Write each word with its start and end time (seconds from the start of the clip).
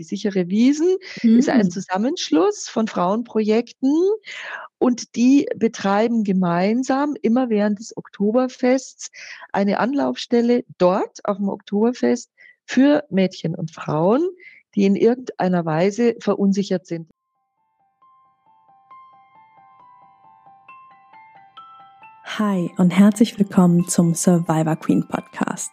die 0.00 0.04
sichere 0.04 0.48
Wiesen 0.48 0.96
mhm. 1.22 1.38
ist 1.38 1.50
ein 1.50 1.64
hm. 1.64 1.70
Zusammenschluss 1.70 2.68
von 2.68 2.88
Frauenprojekten 2.88 3.92
und 4.78 5.14
die 5.14 5.46
betreiben 5.56 6.24
gemeinsam 6.24 7.16
immer 7.20 7.50
während 7.50 7.78
des 7.78 7.94
Oktoberfests 7.96 9.10
eine 9.52 9.78
Anlaufstelle 9.78 10.64
dort 10.78 11.20
auf 11.24 11.36
dem 11.36 11.50
Oktoberfest 11.50 12.30
für 12.64 13.04
Mädchen 13.10 13.54
und 13.54 13.72
Frauen, 13.72 14.26
die 14.74 14.84
in 14.84 14.96
irgendeiner 14.96 15.66
Weise 15.66 16.14
verunsichert 16.18 16.86
sind. 16.86 17.10
Hi 22.38 22.70
und 22.78 22.90
herzlich 22.90 23.38
willkommen 23.38 23.86
zum 23.86 24.14
Survivor 24.14 24.76
Queen 24.76 25.06
Podcast, 25.06 25.72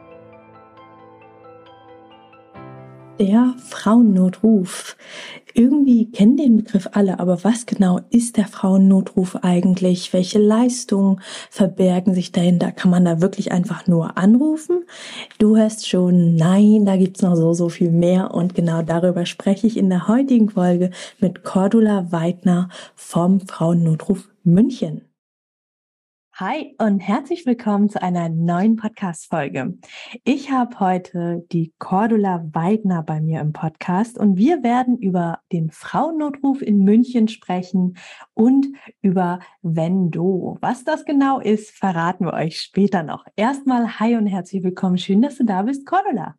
Der 3.21 3.53
Frauennotruf. 3.69 4.97
Irgendwie 5.53 6.09
kennen 6.09 6.37
den 6.37 6.57
Begriff 6.57 6.89
alle, 6.93 7.19
aber 7.19 7.43
was 7.43 7.67
genau 7.67 7.99
ist 8.09 8.37
der 8.37 8.47
Frauennotruf 8.47 9.35
eigentlich? 9.43 10.11
Welche 10.11 10.39
Leistungen 10.39 11.21
verbergen 11.51 12.15
sich 12.15 12.31
dahinter? 12.31 12.71
Kann 12.71 12.89
man 12.89 13.05
da 13.05 13.21
wirklich 13.21 13.51
einfach 13.51 13.85
nur 13.85 14.17
anrufen? 14.17 14.85
Du 15.37 15.55
hörst 15.55 15.87
schon, 15.87 16.35
nein, 16.35 16.83
da 16.85 16.97
gibt's 16.97 17.21
noch 17.21 17.35
so, 17.35 17.53
so 17.53 17.69
viel 17.69 17.91
mehr 17.91 18.33
und 18.33 18.55
genau 18.55 18.81
darüber 18.81 19.27
spreche 19.27 19.67
ich 19.67 19.77
in 19.77 19.91
der 19.91 20.07
heutigen 20.07 20.49
Folge 20.49 20.89
mit 21.19 21.43
Cordula 21.43 22.11
Weidner 22.11 22.69
vom 22.95 23.39
Frauennotruf 23.41 24.29
München. 24.43 25.10
Hi 26.41 26.73
und 26.79 27.01
herzlich 27.01 27.45
willkommen 27.45 27.87
zu 27.87 28.01
einer 28.01 28.27
neuen 28.27 28.75
Podcast-Folge. 28.75 29.77
Ich 30.23 30.49
habe 30.49 30.79
heute 30.79 31.45
die 31.51 31.71
Cordula 31.77 32.43
Weidner 32.51 33.03
bei 33.03 33.21
mir 33.21 33.41
im 33.41 33.53
Podcast 33.53 34.17
und 34.17 34.37
wir 34.37 34.63
werden 34.63 34.97
über 34.97 35.41
den 35.51 35.69
Frauennotruf 35.69 36.63
in 36.63 36.79
München 36.79 37.27
sprechen 37.27 37.95
und 38.33 38.65
über 39.03 39.37
Vendo. 39.61 40.57
Was 40.61 40.83
das 40.83 41.05
genau 41.05 41.39
ist, 41.39 41.77
verraten 41.77 42.25
wir 42.25 42.33
euch 42.33 42.59
später 42.59 43.03
noch. 43.03 43.23
Erstmal 43.35 43.99
hi 43.99 44.15
und 44.15 44.25
herzlich 44.25 44.63
willkommen. 44.63 44.97
Schön, 44.97 45.21
dass 45.21 45.37
du 45.37 45.45
da 45.45 45.61
bist, 45.61 45.85
Cordula. 45.85 46.37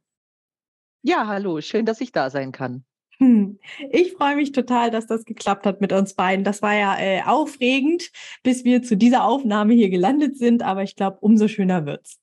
Ja, 1.02 1.28
hallo, 1.28 1.60
schön, 1.60 1.86
dass 1.86 2.00
ich 2.00 2.10
da 2.10 2.28
sein 2.28 2.50
kann. 2.50 2.84
Hm. 3.22 3.60
Ich 3.90 4.14
freue 4.14 4.34
mich 4.34 4.50
total, 4.50 4.90
dass 4.90 5.06
das 5.06 5.24
geklappt 5.24 5.64
hat 5.64 5.80
mit 5.80 5.92
uns 5.92 6.14
beiden. 6.14 6.44
Das 6.44 6.60
war 6.60 6.74
ja 6.74 6.98
äh, 6.98 7.22
aufregend, 7.22 8.10
bis 8.42 8.64
wir 8.64 8.82
zu 8.82 8.96
dieser 8.96 9.24
Aufnahme 9.24 9.74
hier 9.74 9.90
gelandet 9.90 10.36
sind, 10.36 10.64
aber 10.64 10.82
ich 10.82 10.96
glaube, 10.96 11.18
umso 11.20 11.46
schöner 11.46 11.86
wird's. 11.86 12.18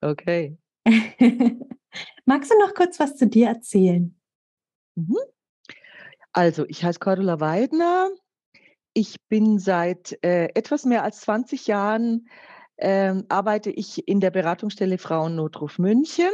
Okay. 0.00 0.58
Magst 2.24 2.50
du 2.50 2.58
noch 2.58 2.74
kurz 2.74 2.98
was 2.98 3.16
zu 3.16 3.28
dir 3.28 3.46
erzählen? 3.46 4.18
Mhm. 4.96 5.18
Also, 6.32 6.66
ich 6.66 6.82
heiße 6.82 6.98
Cordula 6.98 7.38
Weidner. 7.38 8.10
Ich 8.92 9.18
bin 9.28 9.60
seit 9.60 10.18
äh, 10.24 10.46
etwas 10.54 10.84
mehr 10.84 11.04
als 11.04 11.20
20 11.20 11.68
Jahren 11.68 12.28
äh, 12.76 13.14
arbeite 13.28 13.70
ich 13.70 14.08
in 14.08 14.18
der 14.18 14.32
Beratungsstelle 14.32 14.98
Frauennotruf 14.98 15.78
München. 15.78 16.32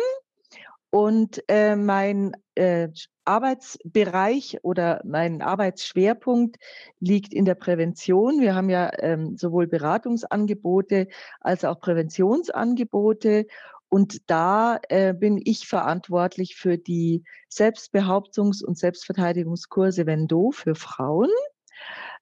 Und 0.94 1.42
äh, 1.48 1.74
mein 1.74 2.36
äh, 2.54 2.88
Arbeitsbereich 3.24 4.58
oder 4.62 5.00
mein 5.04 5.40
Arbeitsschwerpunkt 5.40 6.58
liegt 7.00 7.32
in 7.32 7.46
der 7.46 7.54
Prävention. 7.54 8.42
Wir 8.42 8.54
haben 8.54 8.68
ja 8.68 8.90
ähm, 8.98 9.38
sowohl 9.38 9.68
Beratungsangebote 9.68 11.08
als 11.40 11.64
auch 11.64 11.80
Präventionsangebote. 11.80 13.46
Und 13.88 14.30
da 14.30 14.80
äh, 14.90 15.14
bin 15.14 15.40
ich 15.42 15.66
verantwortlich 15.66 16.56
für 16.56 16.76
die 16.76 17.24
Selbstbehauptungs- 17.50 18.62
und 18.62 18.76
Selbstverteidigungskurse 18.76 20.04
Vendo 20.04 20.50
für 20.50 20.74
Frauen. 20.74 21.30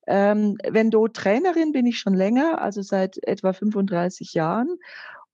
Ähm, 0.06 0.58
Vendo-Trainerin 0.64 1.72
bin 1.72 1.86
ich 1.86 1.98
schon 1.98 2.14
länger, 2.14 2.60
also 2.62 2.82
seit 2.82 3.18
etwa 3.26 3.52
35 3.52 4.32
Jahren. 4.34 4.78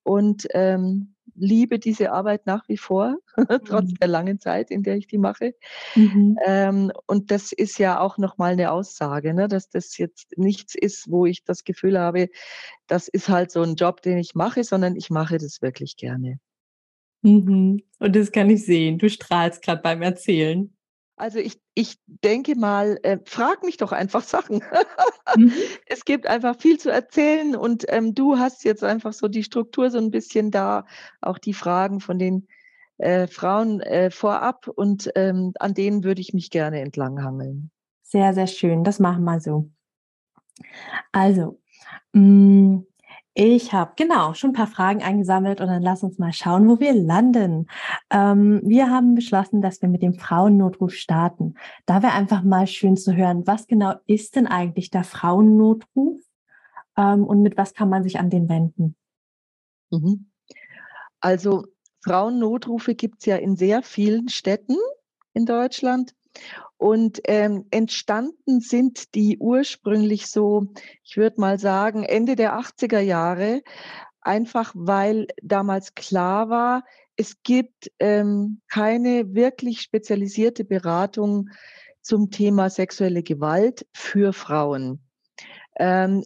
Und 0.06 0.47
ähm, 0.55 1.17
liebe 1.34 1.81
diese 1.81 2.12
Arbeit 2.12 2.47
nach 2.47 2.69
wie 2.69 2.77
vor, 2.77 3.17
trotz 3.67 3.91
mhm. 3.91 3.94
der 3.94 4.06
langen 4.06 4.39
Zeit, 4.39 4.71
in 4.71 4.84
der 4.84 4.97
ich 4.97 5.09
die 5.09 5.19
mache. 5.19 5.55
Mhm. 5.97 6.39
Ähm, 6.47 6.93
und 7.09 7.33
das 7.33 7.50
ist 7.50 7.78
ja 7.81 7.99
auch 7.99 8.17
nochmal 8.17 8.53
eine 8.53 8.71
Aussage, 8.71 9.34
ne, 9.34 9.49
dass 9.49 9.69
das 9.69 9.99
jetzt 9.99 10.39
nichts 10.39 10.77
ist, 10.77 11.11
wo 11.11 11.27
ich 11.27 11.43
das 11.43 11.65
Gefühl 11.65 11.99
habe, 11.99 12.28
das 12.87 13.09
ist 13.09 13.28
halt 13.28 13.50
so 13.50 13.62
ein 13.62 13.75
Job, 13.75 14.00
den 14.00 14.19
ich 14.19 14.37
mache, 14.37 14.62
sondern 14.62 14.94
ich 14.94 15.11
mache 15.11 15.39
das 15.39 15.61
wirklich 15.61 15.97
gerne. 15.97 16.38
Mhm. 17.23 17.83
Und 17.99 18.15
das 18.15 18.31
kann 18.31 18.49
ich 18.49 18.65
sehen. 18.65 18.99
Du 18.99 19.11
strahlst 19.11 19.61
gerade 19.61 19.83
beim 19.83 20.03
Erzählen. 20.03 20.73
Also 21.16 21.38
ich, 21.38 21.59
ich 21.75 21.99
denke 22.06 22.56
mal, 22.56 22.99
äh, 23.03 23.19
frag 23.25 23.62
mich 23.62 23.78
doch 23.78 23.93
einfach 23.93 24.22
Sachen. 24.22 24.62
mhm. 25.34 25.53
Es 25.87 26.04
gibt 26.04 26.27
einfach 26.27 26.56
viel 26.59 26.78
zu 26.78 26.91
erzählen 26.91 27.56
und 27.56 27.87
ähm, 27.88 28.15
du 28.15 28.38
hast 28.38 28.65
jetzt 28.65 28.84
einfach 28.84 29.15
so 29.15 29.28
die 29.28 29.43
Struktur 29.43 29.91
so 29.91 29.99
ein 29.99 30.10
bisschen 30.10 30.50
da, 30.50 30.84
auch 31.22 31.38
die 31.38 31.55
Fragen 31.55 32.00
von 32.00 32.19
den 32.19 32.49
äh, 32.99 33.26
Frauen 33.26 33.81
äh, 33.81 34.10
vorab 34.10 34.69
und 34.69 35.10
ähm, 35.15 35.53
an 35.59 35.75
denen 35.75 36.05
würde 36.05 36.21
ich 36.21 36.34
mich 36.34 36.50
gerne 36.50 36.81
entlanghangeln. 36.81 37.71
Sehr, 38.03 38.34
sehr 38.34 38.47
schön. 38.47 38.84
Das 38.84 39.00
machen 39.00 39.25
wir 39.25 39.41
so. 39.41 39.71
Also, 41.12 41.60
mh, 42.12 42.21
mm, 42.21 42.87
ich 43.39 43.75
habe 43.75 43.93
genau 43.97 44.33
schon 44.33 44.51
ein 44.51 44.55
paar 44.55 44.67
Fragen 44.67 45.03
eingesammelt 45.03 45.61
und 45.61 45.67
dann 45.67 45.83
lass 45.83 46.03
uns 46.03 46.19
mal 46.19 46.33
schauen, 46.33 46.67
wo 46.69 46.81
wir 46.81 46.95
landen. 46.95 47.67
Ähm, 48.09 48.63
wir 48.65 48.91
haben 48.91 49.15
beschlossen, 49.15 49.61
dass 49.61 49.83
wir 49.83 49.91
mit 49.91 50.01
dem 50.01 50.15
Frauennotruf 50.15 50.95
starten. 50.95 51.55
Da 51.85 52.03
wäre 52.03 52.15
einfach 52.15 52.43
mal 52.43 52.67
schön 52.67 52.97
zu 52.97 53.15
hören, 53.15 53.47
was 53.47 53.67
genau 53.67 53.93
ist 54.07 54.37
denn 54.37 54.47
eigentlich 54.47 54.91
der 54.91 55.05
Frauennotruf 55.05 56.19
ähm, 56.97 57.25
und 57.25 57.43
mit 57.43 57.59
was 57.59 57.75
kann 57.75 57.91
man 57.91 58.03
sich 58.03 58.19
an 58.19 58.31
den 58.31 58.49
wenden? 58.49 58.97
Mhm. 59.91 60.31
Also 61.21 61.67
Frauennotrufe 62.05 62.95
gibt 62.95 63.17
es 63.19 63.27
ja 63.27 63.37
in 63.37 63.55
sehr 63.57 63.83
vielen 63.83 64.31
Städten 64.31 64.77
in 65.35 65.45
Deutschland. 65.45 66.15
Und 66.78 67.20
ähm, 67.25 67.66
entstanden 67.70 68.60
sind 68.60 69.14
die 69.14 69.38
ursprünglich 69.38 70.26
so, 70.26 70.66
ich 71.03 71.16
würde 71.16 71.41
mal 71.41 71.59
sagen, 71.59 72.03
Ende 72.04 72.37
der 72.37 72.59
80er 72.59 73.00
Jahre, 73.00 73.62
einfach 74.20 74.72
weil 74.75 75.26
damals 75.42 75.94
klar 75.94 76.50
war, 76.50 76.84
es 77.16 77.42
gibt 77.42 77.91
ähm, 77.98 78.60
keine 78.69 79.34
wirklich 79.34 79.81
spezialisierte 79.81 80.64
Beratung 80.64 81.48
zum 82.03 82.31
Thema 82.31 82.69
sexuelle 82.69 83.22
Gewalt 83.22 83.87
für 83.94 84.32
Frauen. 84.34 85.00
Ähm, 85.78 86.25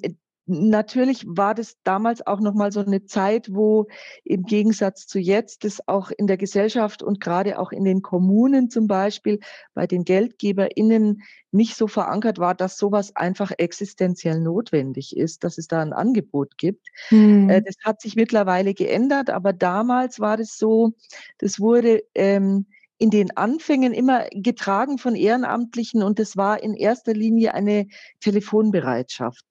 Natürlich 0.53 1.25
war 1.29 1.55
das 1.55 1.77
damals 1.85 2.27
auch 2.27 2.41
noch 2.41 2.55
mal 2.55 2.73
so 2.73 2.81
eine 2.81 3.05
Zeit, 3.05 3.55
wo 3.55 3.87
im 4.25 4.43
Gegensatz 4.43 5.07
zu 5.07 5.21
jetzt 5.21 5.65
es 5.65 5.87
auch 5.87 6.11
in 6.11 6.27
der 6.27 6.37
Gesellschaft 6.37 7.05
und 7.05 7.21
gerade 7.21 7.61
auch 7.61 7.71
in 7.71 7.85
den 7.85 8.03
Kommunen 8.03 8.69
zum 8.69 8.89
Beispiel 8.89 9.39
bei 9.75 9.87
den 9.87 10.05
GeldgeberInnen 10.05 11.23
nicht 11.53 11.77
so 11.77 11.87
verankert 11.87 12.39
war, 12.41 12.57
dass 12.57 12.79
sowas 12.79 13.15
einfach 13.15 13.53
existenziell 13.59 14.41
notwendig 14.41 15.17
ist, 15.17 15.45
dass 15.45 15.57
es 15.57 15.69
da 15.69 15.83
ein 15.83 15.93
Angebot 15.93 16.59
gibt. 16.59 16.89
Mhm. 17.11 17.49
Das 17.49 17.77
hat 17.85 18.01
sich 18.01 18.17
mittlerweile 18.17 18.75
geändert, 18.75 19.31
aber 19.31 19.53
damals 19.53 20.19
war 20.19 20.37
das 20.37 20.59
so, 20.59 20.95
das 21.39 21.61
wurde 21.61 22.03
ähm, 22.17 22.67
in 22.99 23.11
den 23.11 23.37
Anfängen 23.37 23.95
immer 23.95 24.27
getragen 24.31 24.99
von 24.99 25.15
Ehrenamtlichen 25.15 26.03
und 26.03 26.21
es 26.21 26.37
war 26.37 26.63
in 26.63 26.75
erster 26.75 27.15
Linie 27.15 27.55
eine 27.55 27.87
Telefonbereitschaft. 28.21 29.45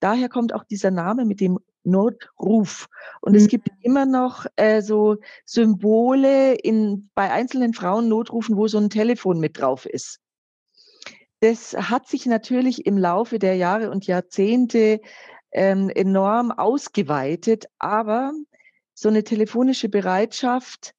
Daher 0.00 0.28
kommt 0.28 0.52
auch 0.54 0.64
dieser 0.64 0.90
Name 0.90 1.24
mit 1.24 1.40
dem 1.40 1.58
Notruf. 1.84 2.88
Und 3.20 3.32
mhm. 3.32 3.38
es 3.38 3.48
gibt 3.48 3.68
immer 3.80 4.04
noch 4.06 4.46
äh, 4.56 4.82
so 4.82 5.16
Symbole 5.44 6.54
in, 6.54 7.10
bei 7.14 7.30
einzelnen 7.30 7.72
Frauen 7.72 8.08
Notrufen, 8.08 8.56
wo 8.56 8.68
so 8.68 8.78
ein 8.78 8.90
Telefon 8.90 9.40
mit 9.40 9.60
drauf 9.60 9.86
ist. 9.86 10.20
Das 11.40 11.74
hat 11.74 12.08
sich 12.08 12.26
natürlich 12.26 12.86
im 12.86 12.98
Laufe 12.98 13.38
der 13.38 13.56
Jahre 13.56 13.90
und 13.90 14.06
Jahrzehnte 14.06 15.00
ähm, 15.52 15.90
enorm 15.90 16.50
ausgeweitet, 16.50 17.66
aber 17.78 18.32
so 18.94 19.08
eine 19.08 19.22
telefonische 19.22 19.88
Bereitschaft, 19.88 20.94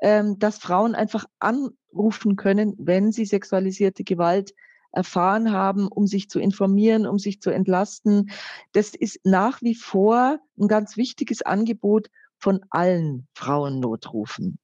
ähm, 0.00 0.38
dass 0.38 0.58
Frauen 0.58 0.94
einfach 0.94 1.26
anrufen 1.38 2.36
können, 2.36 2.74
wenn 2.78 3.12
sie 3.12 3.26
sexualisierte 3.26 4.02
Gewalt 4.02 4.54
erfahren 4.92 5.52
haben, 5.52 5.88
um 5.88 6.06
sich 6.06 6.28
zu 6.28 6.38
informieren, 6.38 7.06
um 7.06 7.18
sich 7.18 7.40
zu 7.40 7.50
entlasten. 7.50 8.30
Das 8.72 8.94
ist 8.94 9.20
nach 9.24 9.62
wie 9.62 9.74
vor 9.74 10.38
ein 10.58 10.68
ganz 10.68 10.96
wichtiges 10.96 11.42
Angebot 11.42 12.08
von 12.38 12.60
allen 12.70 13.26
Frauennotrufen. 13.34 14.58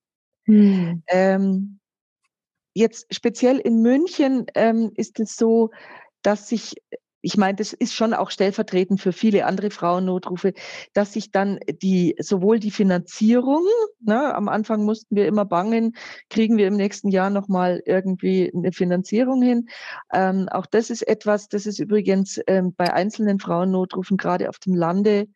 Hm. 0.44 1.02
Ähm, 1.08 1.78
jetzt 2.74 3.12
speziell 3.14 3.58
in 3.58 3.82
München 3.82 4.46
ähm, 4.54 4.92
ist 4.94 5.20
es 5.20 5.36
so, 5.36 5.70
dass 6.22 6.48
sich 6.48 6.74
ich 7.20 7.36
meine, 7.36 7.56
das 7.56 7.72
ist 7.72 7.94
schon 7.94 8.14
auch 8.14 8.30
stellvertretend 8.30 9.00
für 9.00 9.12
viele 9.12 9.44
andere 9.46 9.70
Frauennotrufe, 9.70 10.52
dass 10.92 11.12
sich 11.12 11.32
dann 11.32 11.58
die 11.82 12.14
sowohl 12.20 12.58
die 12.60 12.70
Finanzierung, 12.70 13.64
ne, 14.00 14.34
am 14.34 14.48
Anfang 14.48 14.84
mussten 14.84 15.16
wir 15.16 15.26
immer 15.26 15.44
bangen, 15.44 15.96
kriegen 16.30 16.56
wir 16.56 16.68
im 16.68 16.76
nächsten 16.76 17.08
Jahr 17.08 17.30
nochmal 17.30 17.82
irgendwie 17.84 18.52
eine 18.54 18.72
Finanzierung 18.72 19.42
hin. 19.42 19.68
Ähm, 20.12 20.48
auch 20.50 20.66
das 20.66 20.90
ist 20.90 21.02
etwas, 21.02 21.48
das 21.48 21.66
ist 21.66 21.78
übrigens 21.80 22.40
ähm, 22.46 22.74
bei 22.76 22.92
einzelnen 22.92 23.40
Frauennotrufen 23.40 24.16
gerade 24.16 24.48
auf 24.48 24.58
dem 24.58 24.74
Lande 24.74 25.26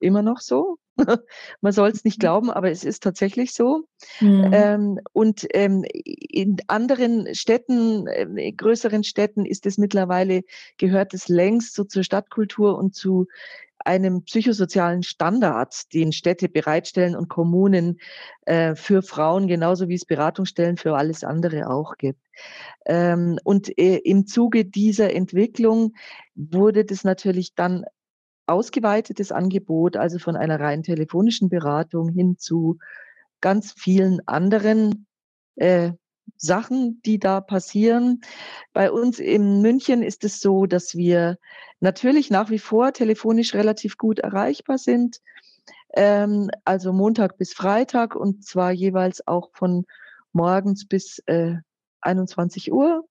immer 0.00 0.22
noch 0.22 0.40
so. 0.40 0.78
Man 1.60 1.72
soll 1.72 1.90
es 1.90 2.04
nicht 2.04 2.18
mhm. 2.18 2.20
glauben, 2.20 2.50
aber 2.50 2.70
es 2.70 2.84
ist 2.84 3.02
tatsächlich 3.02 3.52
so. 3.52 3.84
Mhm. 4.20 4.50
Ähm, 4.52 5.00
und 5.12 5.46
ähm, 5.52 5.84
in 5.92 6.56
anderen 6.68 7.34
Städten, 7.34 8.06
äh, 8.06 8.52
größeren 8.52 9.04
Städten 9.04 9.44
ist 9.44 9.66
es 9.66 9.78
mittlerweile, 9.78 10.42
gehört 10.78 11.14
es 11.14 11.28
längst 11.28 11.74
so 11.74 11.84
zur 11.84 12.04
Stadtkultur 12.04 12.76
und 12.76 12.94
zu 12.94 13.26
einem 13.84 14.24
psychosozialen 14.24 15.02
Standard, 15.02 15.92
den 15.94 16.12
Städte 16.12 16.48
bereitstellen 16.48 17.16
und 17.16 17.28
Kommunen 17.28 17.98
äh, 18.44 18.74
für 18.74 19.02
Frauen, 19.02 19.46
genauso 19.46 19.88
wie 19.88 19.94
es 19.94 20.04
Beratungsstellen 20.04 20.76
für 20.76 20.96
alles 20.96 21.24
andere 21.24 21.70
auch 21.70 21.96
gibt. 21.96 22.20
Ähm, 22.86 23.38
und 23.44 23.76
äh, 23.78 23.96
im 23.96 24.26
Zuge 24.26 24.64
dieser 24.64 25.14
Entwicklung 25.14 25.94
wurde 26.34 26.84
das 26.84 27.04
natürlich 27.04 27.54
dann 27.54 27.84
ausgeweitetes 28.50 29.32
Angebot, 29.32 29.96
also 29.96 30.18
von 30.18 30.36
einer 30.36 30.60
rein 30.60 30.82
telefonischen 30.82 31.48
Beratung 31.48 32.10
hin 32.10 32.36
zu 32.38 32.78
ganz 33.40 33.72
vielen 33.72 34.26
anderen 34.26 35.06
äh, 35.56 35.92
Sachen, 36.36 37.00
die 37.04 37.18
da 37.18 37.40
passieren. 37.40 38.20
Bei 38.72 38.90
uns 38.90 39.18
in 39.18 39.62
München 39.62 40.02
ist 40.02 40.24
es 40.24 40.40
so, 40.40 40.66
dass 40.66 40.94
wir 40.94 41.38
natürlich 41.80 42.30
nach 42.30 42.50
wie 42.50 42.58
vor 42.58 42.92
telefonisch 42.92 43.54
relativ 43.54 43.96
gut 43.96 44.18
erreichbar 44.18 44.78
sind. 44.78 45.20
Ähm, 45.94 46.50
also 46.64 46.92
Montag 46.92 47.36
bis 47.36 47.52
Freitag 47.52 48.14
und 48.14 48.44
zwar 48.44 48.72
jeweils 48.72 49.26
auch 49.26 49.50
von 49.52 49.86
morgens 50.32 50.86
bis 50.86 51.18
äh, 51.26 51.56
21 52.00 52.72
Uhr. 52.72 53.04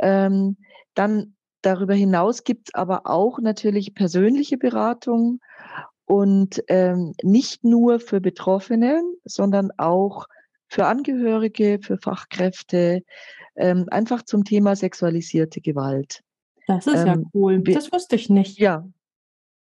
Ähm, 0.00 0.56
dann 0.94 1.34
Darüber 1.68 1.92
hinaus 1.92 2.44
gibt 2.44 2.68
es 2.68 2.74
aber 2.74 3.02
auch 3.04 3.40
natürlich 3.40 3.94
persönliche 3.94 4.56
Beratung 4.56 5.38
und 6.06 6.64
ähm, 6.68 7.12
nicht 7.22 7.62
nur 7.62 8.00
für 8.00 8.22
Betroffene, 8.22 9.02
sondern 9.26 9.70
auch 9.76 10.24
für 10.68 10.86
Angehörige, 10.86 11.78
für 11.82 11.98
Fachkräfte, 11.98 13.02
ähm, 13.54 13.84
einfach 13.90 14.22
zum 14.22 14.44
Thema 14.44 14.76
sexualisierte 14.76 15.60
Gewalt. 15.60 16.22
Das 16.66 16.86
ist 16.86 17.00
ähm, 17.00 17.06
ja 17.06 17.16
cool. 17.34 17.60
Das 17.60 17.92
wusste 17.92 18.16
ich 18.16 18.30
nicht. 18.30 18.58
Ja, 18.58 18.88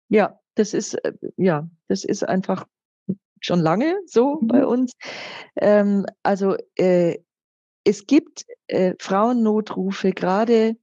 ja, 0.09 0.39
das 0.55 0.75
ist 0.75 0.95
äh, 0.95 1.13
ja, 1.37 1.69
das 1.89 2.05
ist 2.05 2.23
einfach 2.23 2.69
schon 3.41 3.59
lange 3.59 3.97
so 4.07 4.39
mhm. 4.41 4.47
bei 4.47 4.65
uns. 4.65 4.93
Ähm, 5.57 6.07
also 6.23 6.55
äh, 6.77 7.19
es 7.83 8.07
gibt 8.07 8.47
äh, 8.69 8.95
Frauennotrufe 9.01 10.13
gerade 10.13 10.77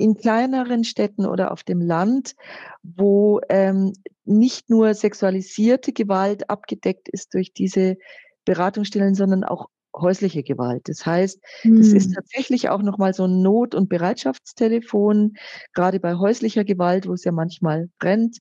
in 0.00 0.16
kleineren 0.16 0.82
Städten 0.84 1.26
oder 1.26 1.52
auf 1.52 1.62
dem 1.62 1.80
Land, 1.80 2.34
wo 2.82 3.40
ähm, 3.48 3.92
nicht 4.24 4.70
nur 4.70 4.94
sexualisierte 4.94 5.92
Gewalt 5.92 6.48
abgedeckt 6.48 7.08
ist 7.08 7.34
durch 7.34 7.52
diese 7.52 7.96
Beratungsstellen, 8.44 9.14
sondern 9.14 9.44
auch 9.44 9.68
häusliche 9.94 10.42
Gewalt. 10.42 10.88
Das 10.88 11.04
heißt, 11.04 11.40
hm. 11.62 11.76
das 11.78 11.88
ist 11.88 12.14
tatsächlich 12.14 12.68
auch 12.68 12.80
nochmal 12.80 13.12
so 13.12 13.24
ein 13.24 13.42
Not- 13.42 13.74
und 13.74 13.88
Bereitschaftstelefon, 13.88 15.34
gerade 15.74 16.00
bei 16.00 16.14
häuslicher 16.14 16.64
Gewalt, 16.64 17.06
wo 17.06 17.12
es 17.12 17.24
ja 17.24 17.32
manchmal 17.32 17.90
brennt. 17.98 18.38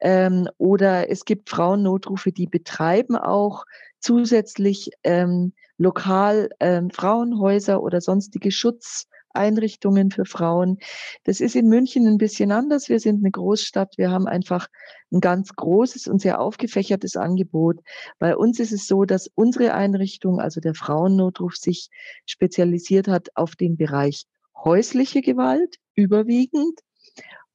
Ähm, 0.00 0.48
oder 0.58 1.10
es 1.10 1.24
gibt 1.24 1.50
Frauennotrufe, 1.50 2.32
die 2.32 2.46
betreiben 2.46 3.14
auch 3.14 3.64
zusätzlich 4.00 4.90
ähm, 5.04 5.52
lokal 5.78 6.48
ähm, 6.58 6.90
Frauenhäuser 6.90 7.82
oder 7.82 8.00
sonstige 8.00 8.50
Schutz 8.50 9.06
Einrichtungen 9.36 10.10
für 10.10 10.24
Frauen. 10.24 10.78
Das 11.24 11.40
ist 11.40 11.56
in 11.56 11.68
München 11.68 12.06
ein 12.06 12.18
bisschen 12.18 12.52
anders. 12.52 12.88
Wir 12.88 13.00
sind 13.00 13.22
eine 13.22 13.30
Großstadt. 13.30 13.98
Wir 13.98 14.10
haben 14.10 14.26
einfach 14.26 14.68
ein 15.12 15.20
ganz 15.20 15.54
großes 15.54 16.08
und 16.08 16.20
sehr 16.20 16.40
aufgefächertes 16.40 17.16
Angebot. 17.16 17.80
Bei 18.18 18.36
uns 18.36 18.58
ist 18.60 18.72
es 18.72 18.86
so, 18.86 19.04
dass 19.04 19.30
unsere 19.34 19.74
Einrichtung, 19.74 20.40
also 20.40 20.60
der 20.60 20.74
Frauennotruf, 20.74 21.56
sich 21.56 21.90
spezialisiert 22.26 23.08
hat 23.08 23.28
auf 23.34 23.56
den 23.56 23.76
Bereich 23.76 24.26
häusliche 24.56 25.20
Gewalt 25.20 25.76
überwiegend. 25.94 26.80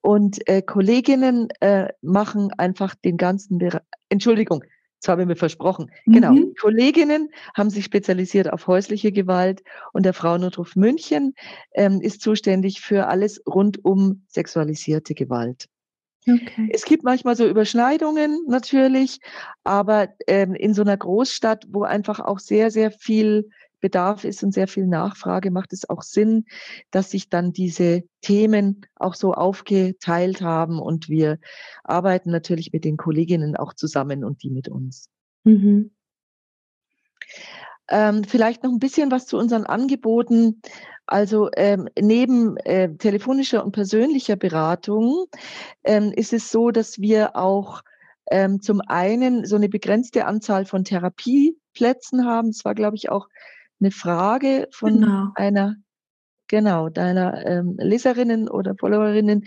Und 0.01 0.47
äh, 0.47 0.63
Kolleginnen 0.63 1.49
äh, 1.59 1.89
machen 2.01 2.51
einfach 2.57 2.95
den 2.95 3.17
ganzen 3.17 3.59
Bereich, 3.59 3.81
Entschuldigung, 4.09 4.63
das 5.01 5.09
habe 5.09 5.23
ich 5.23 5.27
mir 5.27 5.35
versprochen. 5.35 5.91
Genau. 6.05 6.31
Mhm. 6.31 6.35
Genau. 6.35 6.53
Kolleginnen 6.59 7.29
haben 7.55 7.69
sich 7.69 7.85
spezialisiert 7.85 8.53
auf 8.53 8.67
häusliche 8.67 9.11
Gewalt 9.11 9.63
und 9.93 10.05
der 10.05 10.13
Frauennotruf 10.13 10.75
München 10.75 11.33
ähm, 11.73 12.01
ist 12.01 12.21
zuständig 12.21 12.81
für 12.81 13.07
alles 13.07 13.41
rund 13.47 13.83
um 13.83 14.23
sexualisierte 14.27 15.15
Gewalt. 15.15 15.67
Okay. 16.29 16.69
Es 16.71 16.85
gibt 16.85 17.03
manchmal 17.03 17.35
so 17.35 17.47
Überschneidungen 17.47 18.45
natürlich, 18.47 19.19
aber 19.63 20.09
ähm, 20.27 20.53
in 20.53 20.75
so 20.75 20.83
einer 20.83 20.97
Großstadt, 20.97 21.65
wo 21.69 21.81
einfach 21.81 22.19
auch 22.19 22.37
sehr, 22.37 22.69
sehr 22.69 22.91
viel 22.91 23.49
Bedarf 23.81 24.23
ist 24.23 24.43
und 24.43 24.53
sehr 24.53 24.67
viel 24.67 24.87
Nachfrage, 24.87 25.51
macht 25.51 25.73
es 25.73 25.89
auch 25.89 26.03
Sinn, 26.03 26.45
dass 26.91 27.11
sich 27.11 27.29
dann 27.29 27.51
diese 27.51 28.03
Themen 28.21 28.85
auch 28.95 29.15
so 29.15 29.33
aufgeteilt 29.33 30.41
haben 30.41 30.79
und 30.79 31.09
wir 31.09 31.39
arbeiten 31.83 32.31
natürlich 32.31 32.71
mit 32.71 32.85
den 32.85 32.97
Kolleginnen 32.97 33.55
auch 33.55 33.73
zusammen 33.73 34.23
und 34.23 34.43
die 34.43 34.49
mit 34.49 34.69
uns. 34.69 35.09
Mhm. 35.43 35.91
Ähm, 37.89 38.23
vielleicht 38.23 38.63
noch 38.63 38.71
ein 38.71 38.79
bisschen 38.79 39.11
was 39.11 39.25
zu 39.25 39.37
unseren 39.37 39.65
Angeboten. 39.65 40.61
Also 41.05 41.49
ähm, 41.57 41.89
neben 41.99 42.55
äh, 42.57 42.95
telefonischer 42.95 43.65
und 43.65 43.73
persönlicher 43.73 44.37
Beratung 44.37 45.25
ähm, 45.83 46.13
ist 46.15 46.31
es 46.31 46.51
so, 46.51 46.71
dass 46.71 46.99
wir 46.99 47.35
auch 47.35 47.81
ähm, 48.31 48.61
zum 48.61 48.81
einen 48.81 49.45
so 49.45 49.57
eine 49.57 49.67
begrenzte 49.67 50.25
Anzahl 50.25 50.65
von 50.65 50.85
Therapieplätzen 50.85 52.25
haben. 52.25 52.51
Das 52.51 52.63
war, 52.63 52.75
glaube 52.75 52.95
ich, 52.95 53.09
auch 53.09 53.27
eine 53.81 53.91
Frage 53.91 54.67
von 54.71 55.01
genau. 55.01 55.27
einer, 55.35 55.75
genau, 56.47 56.89
deiner 56.89 57.45
ähm, 57.45 57.75
Leserinnen 57.79 58.47
oder 58.47 58.75
Followerinnen, 58.79 59.45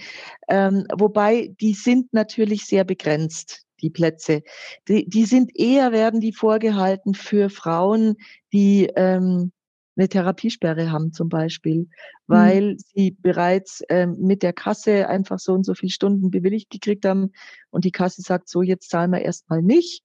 ähm, 0.48 0.86
wobei 0.96 1.54
die 1.60 1.74
sind 1.74 2.12
natürlich 2.12 2.66
sehr 2.66 2.84
begrenzt, 2.84 3.62
die 3.80 3.90
Plätze. 3.90 4.42
Die, 4.88 5.08
die 5.08 5.24
sind 5.24 5.50
eher, 5.54 5.92
werden 5.92 6.20
die 6.20 6.32
vorgehalten 6.32 7.14
für 7.14 7.50
Frauen, 7.50 8.16
die 8.52 8.90
ähm, 8.96 9.52
eine 9.96 10.08
Therapiesperre 10.08 10.90
haben 10.90 11.12
zum 11.12 11.28
Beispiel, 11.28 11.76
mhm. 11.76 11.88
weil 12.26 12.72
mhm. 12.72 12.78
sie 12.78 13.10
bereits 13.12 13.82
ähm, 13.88 14.16
mit 14.18 14.42
der 14.42 14.52
Kasse 14.52 15.08
einfach 15.08 15.38
so 15.38 15.52
und 15.52 15.64
so 15.64 15.74
viele 15.74 15.92
Stunden 15.92 16.30
bewilligt 16.30 16.70
gekriegt 16.70 17.04
haben 17.04 17.30
und 17.70 17.84
die 17.84 17.92
Kasse 17.92 18.22
sagt, 18.22 18.48
so 18.48 18.62
jetzt 18.62 18.90
zahlen 18.90 19.12
wir 19.12 19.22
erstmal 19.22 19.62
nicht. 19.62 20.02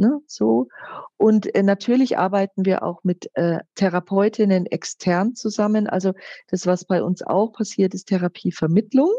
Ne, 0.00 0.20
so. 0.28 0.68
Und 1.16 1.52
äh, 1.56 1.64
natürlich 1.64 2.18
arbeiten 2.18 2.64
wir 2.64 2.84
auch 2.84 3.02
mit 3.02 3.30
äh, 3.34 3.58
Therapeutinnen 3.74 4.66
extern 4.66 5.34
zusammen. 5.34 5.88
Also 5.88 6.12
das, 6.46 6.66
was 6.66 6.84
bei 6.84 7.02
uns 7.02 7.22
auch 7.22 7.52
passiert, 7.52 7.94
ist 7.94 8.06
Therapievermittlung 8.06 9.10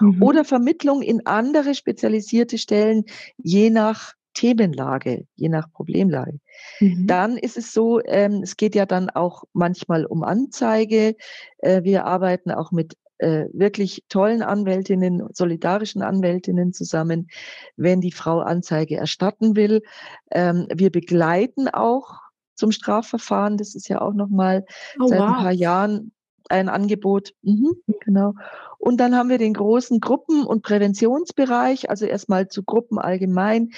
mhm. 0.00 0.20
oder 0.20 0.44
Vermittlung 0.44 1.02
in 1.02 1.24
andere 1.26 1.76
spezialisierte 1.76 2.58
Stellen, 2.58 3.04
je 3.36 3.70
nach 3.70 4.14
Themenlage, 4.34 5.28
je 5.36 5.48
nach 5.48 5.70
Problemlage. 5.70 6.40
Mhm. 6.80 7.06
Dann 7.06 7.36
ist 7.36 7.56
es 7.56 7.72
so, 7.72 8.00
ähm, 8.04 8.42
es 8.42 8.56
geht 8.56 8.74
ja 8.74 8.84
dann 8.84 9.10
auch 9.10 9.44
manchmal 9.52 10.06
um 10.06 10.24
Anzeige. 10.24 11.14
Äh, 11.58 11.84
wir 11.84 12.04
arbeiten 12.04 12.50
auch 12.50 12.72
mit 12.72 12.96
äh, 13.18 13.46
wirklich 13.52 14.04
tollen 14.08 14.42
Anwältinnen, 14.42 15.22
solidarischen 15.32 16.02
Anwältinnen 16.02 16.72
zusammen, 16.72 17.28
wenn 17.76 18.00
die 18.00 18.12
Frau 18.12 18.40
Anzeige 18.40 18.96
erstatten 18.96 19.56
will. 19.56 19.82
Ähm, 20.30 20.66
wir 20.74 20.90
begleiten 20.90 21.68
auch 21.68 22.20
zum 22.54 22.72
Strafverfahren. 22.72 23.56
Das 23.56 23.74
ist 23.74 23.88
ja 23.88 24.00
auch 24.00 24.14
noch 24.14 24.28
mal 24.28 24.64
oh, 25.00 25.06
seit 25.06 25.20
wow. 25.20 25.28
ein 25.28 25.34
paar 25.34 25.52
Jahren 25.52 26.12
ein 26.50 26.68
Angebot. 26.68 27.32
Mhm, 27.42 27.76
genau. 28.00 28.34
Und 28.78 28.98
dann 28.98 29.16
haben 29.16 29.30
wir 29.30 29.38
den 29.38 29.54
großen 29.54 30.00
Gruppen- 30.00 30.44
und 30.44 30.62
Präventionsbereich, 30.62 31.90
also 31.90 32.06
erstmal 32.06 32.48
zu 32.48 32.62
Gruppen 32.62 32.98
allgemein, 32.98 33.70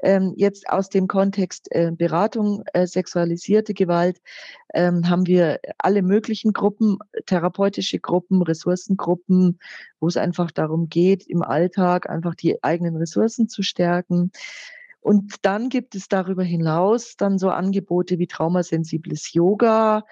ähm, 0.00 0.32
jetzt 0.36 0.68
aus 0.68 0.88
dem 0.88 1.06
Kontext 1.06 1.68
äh, 1.70 1.92
Beratung, 1.92 2.64
äh, 2.72 2.86
sexualisierte 2.86 3.74
Gewalt, 3.74 4.18
ähm, 4.74 5.08
haben 5.08 5.26
wir 5.26 5.60
alle 5.78 6.02
möglichen 6.02 6.52
Gruppen, 6.52 6.98
therapeutische 7.26 8.00
Gruppen, 8.00 8.42
Ressourcengruppen, 8.42 9.58
wo 10.00 10.08
es 10.08 10.16
einfach 10.16 10.50
darum 10.50 10.88
geht, 10.88 11.26
im 11.26 11.42
Alltag 11.42 12.08
einfach 12.10 12.34
die 12.34 12.62
eigenen 12.64 12.96
Ressourcen 12.96 13.48
zu 13.48 13.62
stärken. 13.62 14.32
Und 15.00 15.36
dann 15.42 15.68
gibt 15.68 15.94
es 15.94 16.08
darüber 16.08 16.42
hinaus 16.42 17.14
dann 17.16 17.38
so 17.38 17.50
Angebote 17.50 18.18
wie 18.18 18.26
traumasensibles 18.26 19.32
Yoga 19.34 20.04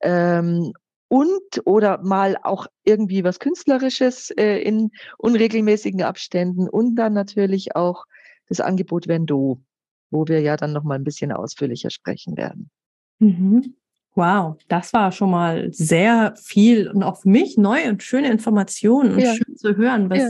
ähm, 0.00 0.72
und 1.12 1.60
oder 1.66 2.02
mal 2.02 2.38
auch 2.42 2.66
irgendwie 2.84 3.22
was 3.22 3.38
Künstlerisches 3.38 4.30
äh, 4.30 4.62
in 4.62 4.92
unregelmäßigen 5.18 6.00
Abständen 6.00 6.70
und 6.70 6.94
dann 6.94 7.12
natürlich 7.12 7.76
auch 7.76 8.06
das 8.48 8.60
Angebot 8.60 9.08
Vendo, 9.08 9.60
wo 10.10 10.26
wir 10.26 10.40
ja 10.40 10.56
dann 10.56 10.72
noch 10.72 10.84
mal 10.84 10.94
ein 10.94 11.04
bisschen 11.04 11.30
ausführlicher 11.30 11.90
sprechen 11.90 12.38
werden. 12.38 12.70
Mhm. 13.18 13.74
Wow, 14.14 14.56
das 14.68 14.94
war 14.94 15.12
schon 15.12 15.30
mal 15.30 15.70
sehr 15.70 16.32
viel 16.42 16.88
und 16.88 17.02
auch 17.02 17.20
für 17.20 17.28
mich 17.28 17.58
neue 17.58 17.90
und 17.90 18.02
schöne 18.02 18.30
Informationen 18.30 19.12
und 19.12 19.18
ja. 19.18 19.34
schön 19.34 19.54
zu 19.54 19.76
hören, 19.76 20.08
was, 20.08 20.18
ja. 20.18 20.28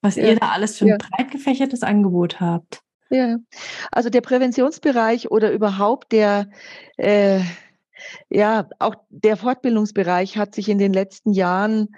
was 0.00 0.16
ja. 0.16 0.24
ihr 0.24 0.36
da 0.40 0.48
alles 0.48 0.78
für 0.78 0.86
ein 0.86 0.98
breit 0.98 1.30
gefächertes 1.30 1.84
Angebot 1.84 2.40
habt. 2.40 2.80
Ja, 3.08 3.36
also 3.92 4.10
der 4.10 4.20
Präventionsbereich 4.20 5.30
oder 5.30 5.52
überhaupt 5.52 6.10
der, 6.10 6.50
äh, 6.96 7.38
ja, 8.30 8.68
auch 8.78 8.94
der 9.10 9.36
Fortbildungsbereich 9.36 10.36
hat 10.36 10.54
sich 10.54 10.68
in 10.68 10.78
den 10.78 10.92
letzten 10.92 11.32
Jahren 11.32 11.94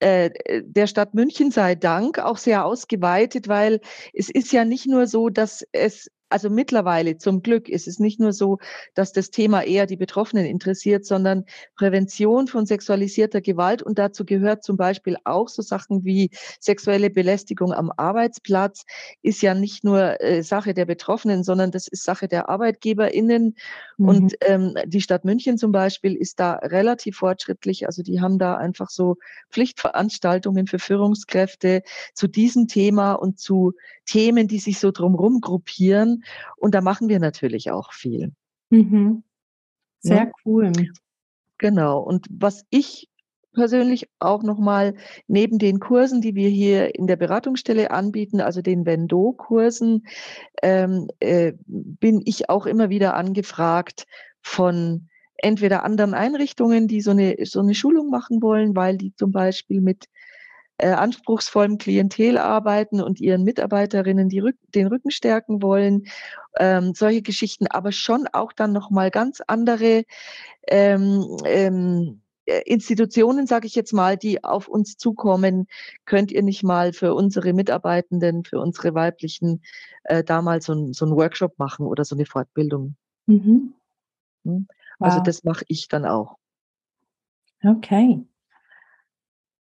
äh, 0.00 0.30
der 0.64 0.86
Stadt 0.86 1.14
München 1.14 1.50
sei 1.50 1.74
Dank 1.74 2.18
auch 2.18 2.36
sehr 2.36 2.64
ausgeweitet, 2.64 3.48
weil 3.48 3.80
es 4.12 4.30
ist 4.30 4.52
ja 4.52 4.64
nicht 4.64 4.86
nur 4.86 5.06
so, 5.06 5.28
dass 5.28 5.64
es 5.72 6.10
also 6.34 6.50
mittlerweile 6.50 7.16
zum 7.16 7.42
Glück 7.42 7.68
ist 7.68 7.86
es 7.86 8.00
nicht 8.00 8.18
nur 8.18 8.32
so, 8.32 8.58
dass 8.94 9.12
das 9.12 9.30
Thema 9.30 9.62
eher 9.62 9.86
die 9.86 9.96
Betroffenen 9.96 10.46
interessiert, 10.46 11.06
sondern 11.06 11.44
Prävention 11.76 12.48
von 12.48 12.66
sexualisierter 12.66 13.40
Gewalt. 13.40 13.84
Und 13.84 14.00
dazu 14.00 14.24
gehört 14.24 14.64
zum 14.64 14.76
Beispiel 14.76 15.16
auch 15.22 15.48
so 15.48 15.62
Sachen 15.62 16.04
wie 16.04 16.30
sexuelle 16.58 17.08
Belästigung 17.08 17.72
am 17.72 17.92
Arbeitsplatz, 17.96 18.84
ist 19.22 19.42
ja 19.42 19.54
nicht 19.54 19.84
nur 19.84 20.20
äh, 20.20 20.42
Sache 20.42 20.74
der 20.74 20.86
Betroffenen, 20.86 21.44
sondern 21.44 21.70
das 21.70 21.86
ist 21.86 22.02
Sache 22.02 22.26
der 22.26 22.48
ArbeitgeberInnen. 22.48 23.54
Mhm. 23.96 24.08
Und 24.08 24.34
ähm, 24.40 24.74
die 24.86 25.02
Stadt 25.02 25.24
München 25.24 25.56
zum 25.56 25.70
Beispiel 25.70 26.16
ist 26.16 26.40
da 26.40 26.54
relativ 26.54 27.18
fortschrittlich. 27.18 27.86
Also 27.86 28.02
die 28.02 28.20
haben 28.20 28.40
da 28.40 28.56
einfach 28.56 28.90
so 28.90 29.18
Pflichtveranstaltungen 29.52 30.66
für 30.66 30.80
Führungskräfte 30.80 31.82
zu 32.12 32.26
diesem 32.26 32.66
Thema 32.66 33.12
und 33.12 33.38
zu 33.38 33.74
Themen, 34.06 34.48
die 34.48 34.58
sich 34.58 34.78
so 34.78 34.90
drumherum 34.90 35.40
gruppieren. 35.40 36.24
Und 36.56 36.74
da 36.74 36.80
machen 36.80 37.08
wir 37.08 37.18
natürlich 37.18 37.70
auch 37.70 37.92
viel. 37.92 38.32
Mhm. 38.70 39.22
Sehr 40.00 40.16
ja? 40.16 40.32
cool. 40.44 40.72
Genau. 41.58 42.00
Und 42.00 42.26
was 42.30 42.64
ich 42.70 43.08
persönlich 43.54 44.08
auch 44.18 44.42
nochmal 44.42 44.94
neben 45.28 45.58
den 45.58 45.78
Kursen, 45.78 46.20
die 46.20 46.34
wir 46.34 46.48
hier 46.48 46.94
in 46.94 47.06
der 47.06 47.16
Beratungsstelle 47.16 47.90
anbieten, 47.90 48.40
also 48.40 48.60
den 48.60 48.84
Vendo-Kursen, 48.84 50.06
ähm, 50.62 51.08
äh, 51.20 51.52
bin 51.66 52.20
ich 52.24 52.50
auch 52.50 52.66
immer 52.66 52.90
wieder 52.90 53.14
angefragt 53.14 54.06
von 54.42 55.08
entweder 55.36 55.84
anderen 55.84 56.14
Einrichtungen, 56.14 56.88
die 56.88 57.00
so 57.00 57.12
eine, 57.12 57.36
so 57.44 57.60
eine 57.60 57.74
Schulung 57.74 58.10
machen 58.10 58.42
wollen, 58.42 58.76
weil 58.76 58.98
die 58.98 59.14
zum 59.14 59.30
Beispiel 59.30 59.80
mit 59.80 60.06
äh, 60.78 60.88
anspruchsvollem 60.88 61.78
Klientel 61.78 62.38
arbeiten 62.38 63.00
und 63.00 63.20
ihren 63.20 63.44
Mitarbeiterinnen 63.44 64.28
die 64.28 64.40
Rück 64.40 64.56
den 64.74 64.88
Rücken 64.88 65.10
stärken 65.10 65.62
wollen. 65.62 66.06
Ähm, 66.58 66.94
solche 66.94 67.22
Geschichten, 67.22 67.66
aber 67.66 67.92
schon 67.92 68.26
auch 68.32 68.52
dann 68.52 68.72
nochmal 68.72 69.10
ganz 69.10 69.40
andere 69.46 70.04
ähm, 70.68 71.36
ähm, 71.44 72.20
äh, 72.46 72.62
Institutionen, 72.66 73.46
sage 73.46 73.66
ich 73.66 73.74
jetzt 73.74 73.92
mal, 73.92 74.16
die 74.16 74.44
auf 74.44 74.68
uns 74.68 74.96
zukommen, 74.96 75.66
könnt 76.04 76.30
ihr 76.30 76.42
nicht 76.42 76.62
mal 76.62 76.92
für 76.92 77.14
unsere 77.14 77.52
Mitarbeitenden, 77.52 78.44
für 78.44 78.60
unsere 78.60 78.94
weiblichen 78.94 79.62
äh, 80.04 80.22
da 80.22 80.42
mal 80.42 80.60
so, 80.60 80.72
ein, 80.74 80.92
so 80.92 81.06
einen 81.06 81.16
Workshop 81.16 81.58
machen 81.58 81.86
oder 81.86 82.04
so 82.04 82.14
eine 82.14 82.26
Fortbildung. 82.26 82.96
Mhm. 83.26 83.74
Hm? 84.44 84.66
Also 84.98 85.18
wow. 85.18 85.24
das 85.24 85.44
mache 85.44 85.64
ich 85.68 85.88
dann 85.88 86.04
auch. 86.04 86.36
Okay. 87.64 88.24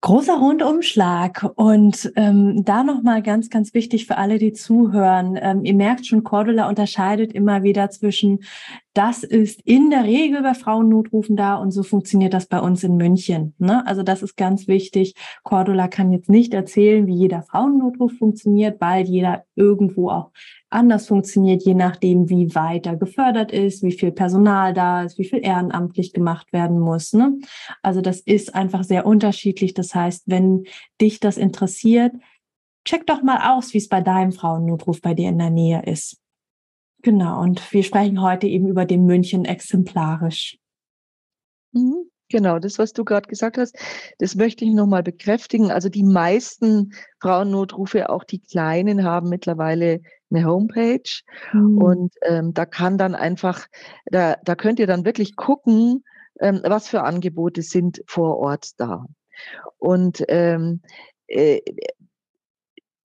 Großer 0.03 0.39
Rundumschlag 0.39 1.53
und 1.57 2.11
ähm, 2.17 2.65
da 2.65 2.85
nochmal 2.85 3.23
ganz, 3.23 3.51
ganz 3.51 3.75
wichtig 3.75 4.07
für 4.07 4.17
alle, 4.17 4.39
die 4.39 4.55
zuhören. 4.55 5.39
Ähm, 5.39 5.63
ihr 5.63 5.75
merkt 5.75 6.07
schon, 6.07 6.25
Cordula 6.25 6.71
unterscheidet 6.71 7.35
immer 7.35 7.63
wieder 7.65 7.91
zwischen, 7.91 8.39
das 8.95 9.25
ist 9.25 9.61
in 9.67 9.91
der 9.91 10.05
Regel 10.05 10.41
bei 10.41 10.55
Frauennotrufen 10.55 11.37
da 11.37 11.57
und 11.57 11.71
so 11.71 11.83
funktioniert 11.83 12.33
das 12.33 12.47
bei 12.47 12.61
uns 12.61 12.83
in 12.83 12.97
München. 12.97 13.55
Ne? 13.59 13.87
Also 13.87 14.03
das 14.03 14.23
ist 14.23 14.39
ganz 14.39 14.69
wichtig. 14.69 15.17
Cordula 15.43 15.87
kann 15.87 16.13
jetzt 16.13 16.31
nicht 16.31 16.55
erzählen, 16.55 17.07
wie 17.07 17.17
jeder 17.17 17.43
Frauennotruf 17.43 18.13
funktioniert, 18.17 18.81
weil 18.81 19.05
jeder 19.05 19.45
irgendwo 19.55 20.09
auch 20.09 20.31
anders 20.71 21.09
funktioniert, 21.09 21.65
je 21.65 21.75
nachdem, 21.75 22.29
wie 22.31 22.55
weit 22.55 22.87
er 22.87 22.97
gefördert 22.97 23.53
ist, 23.53 23.83
wie 23.83 23.93
viel 23.93 24.13
Personal 24.13 24.73
da 24.73 25.03
ist, 25.03 25.19
wie 25.19 25.25
viel 25.25 25.41
ehrenamtlich 25.45 26.13
gemacht 26.13 26.53
werden 26.53 26.79
muss. 26.79 27.13
Ne? 27.13 27.39
Also 27.83 28.01
das 28.01 28.21
ist 28.21 28.55
einfach 28.55 28.85
sehr 28.85 29.05
unterschiedlich. 29.05 29.75
Das 29.75 29.95
heißt, 29.95 30.25
wenn 30.27 30.65
dich 31.01 31.21
das 31.21 31.37
interessiert, 31.37 32.13
check 32.85 33.07
doch 33.07 33.23
mal 33.23 33.53
aus, 33.57 33.75
wie 33.75 33.79
es 33.79 33.89
bei 33.89 34.01
deinem 34.01 34.33
Frauennotruf 34.33 35.01
bei 35.01 35.15
dir 35.15 35.29
in 35.29 35.39
der 35.39 35.51
Nähe 35.51 35.83
ist. 35.85 36.19
Genau, 37.03 37.41
und 37.41 37.73
wir 37.73 37.83
sprechen 37.83 38.21
heute 38.21 38.47
eben 38.47 38.69
über 38.69 38.85
den 38.85 39.07
München 39.07 39.45
exemplarisch. 39.45 40.59
Mhm. 41.73 42.11
Genau, 42.31 42.61
das, 42.61 42.79
was 42.79 42.93
du 42.93 43.05
gerade 43.05 43.29
gesagt 43.29 43.59
hast, 43.59 43.77
das 44.19 44.37
möchte 44.37 44.65
ich 44.65 44.73
nochmal 44.73 45.03
bekräftigen. 45.03 45.73
Also 45.73 45.89
die 45.89 46.05
meisten 46.05 46.93
Frauennotrufe, 47.21 48.09
auch 48.09 48.23
die 48.23 48.39
kleinen, 48.39 49.05
haben 49.05 49.29
mittlerweile 49.29 50.01
eine 50.31 50.45
Homepage. 50.45 51.23
Mhm. 51.53 51.79
Und 51.79 52.15
ähm, 52.23 52.55
da 52.55 52.67
kann 52.67 52.99
dann 52.99 53.17
einfach, 53.17 53.67
da, 54.07 54.37
da 54.45 54.55
könnt 54.55 54.79
ihr 54.79 54.87
dann 54.87 55.05
wirklich 55.05 55.35
gucken, 55.35 56.05
ähm, 56.39 56.61
was 56.65 56.87
für 56.87 57.03
Angebote 57.03 57.63
sind 57.63 58.01
vor 58.07 58.39
Ort 58.39 58.71
da. 58.79 59.07
Und 59.79 60.25
ähm, 60.29 60.83
äh, 61.27 61.61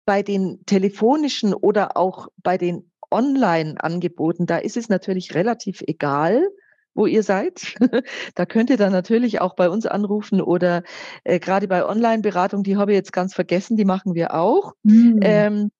bei 0.05 0.23
den 0.23 0.65
telefonischen 0.65 1.53
oder 1.53 1.97
auch 1.97 2.29
bei 2.37 2.57
den 2.57 2.91
Online-Angeboten, 3.11 4.45
da 4.45 4.57
ist 4.57 4.77
es 4.77 4.87
natürlich 4.87 5.35
relativ 5.35 5.81
egal, 5.85 6.47
wo 6.93 7.05
ihr 7.05 7.23
seid. 7.23 7.75
da 8.35 8.45
könnt 8.45 8.69
ihr 8.69 8.77
dann 8.77 8.91
natürlich 8.91 9.41
auch 9.41 9.55
bei 9.55 9.69
uns 9.69 9.85
anrufen 9.85 10.41
oder 10.41 10.83
äh, 11.23 11.39
gerade 11.39 11.67
bei 11.67 11.85
Online-Beratung, 11.85 12.63
die 12.63 12.77
habe 12.77 12.91
ich 12.91 12.97
jetzt 12.97 13.13
ganz 13.13 13.33
vergessen, 13.33 13.77
die 13.77 13.85
machen 13.85 14.13
wir 14.15 14.33
auch. 14.33 14.73
Mhm. 14.83 15.19
Ähm, 15.21 15.71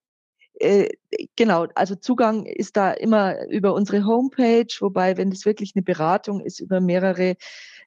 äh, 0.62 0.90
genau, 1.36 1.68
also 1.76 1.96
Zugang 1.96 2.46
ist 2.46 2.78
da 2.78 2.92
immer 2.92 3.48
über 3.48 3.74
unsere 3.74 4.06
Homepage, 4.06 4.68
wobei, 4.80 5.18
wenn 5.18 5.32
es 5.32 5.46
wirklich 5.46 5.74
eine 5.76 5.84
Beratung 5.84 6.40
ist 6.40 6.60
über 6.60 6.80
mehrere, 6.80 7.36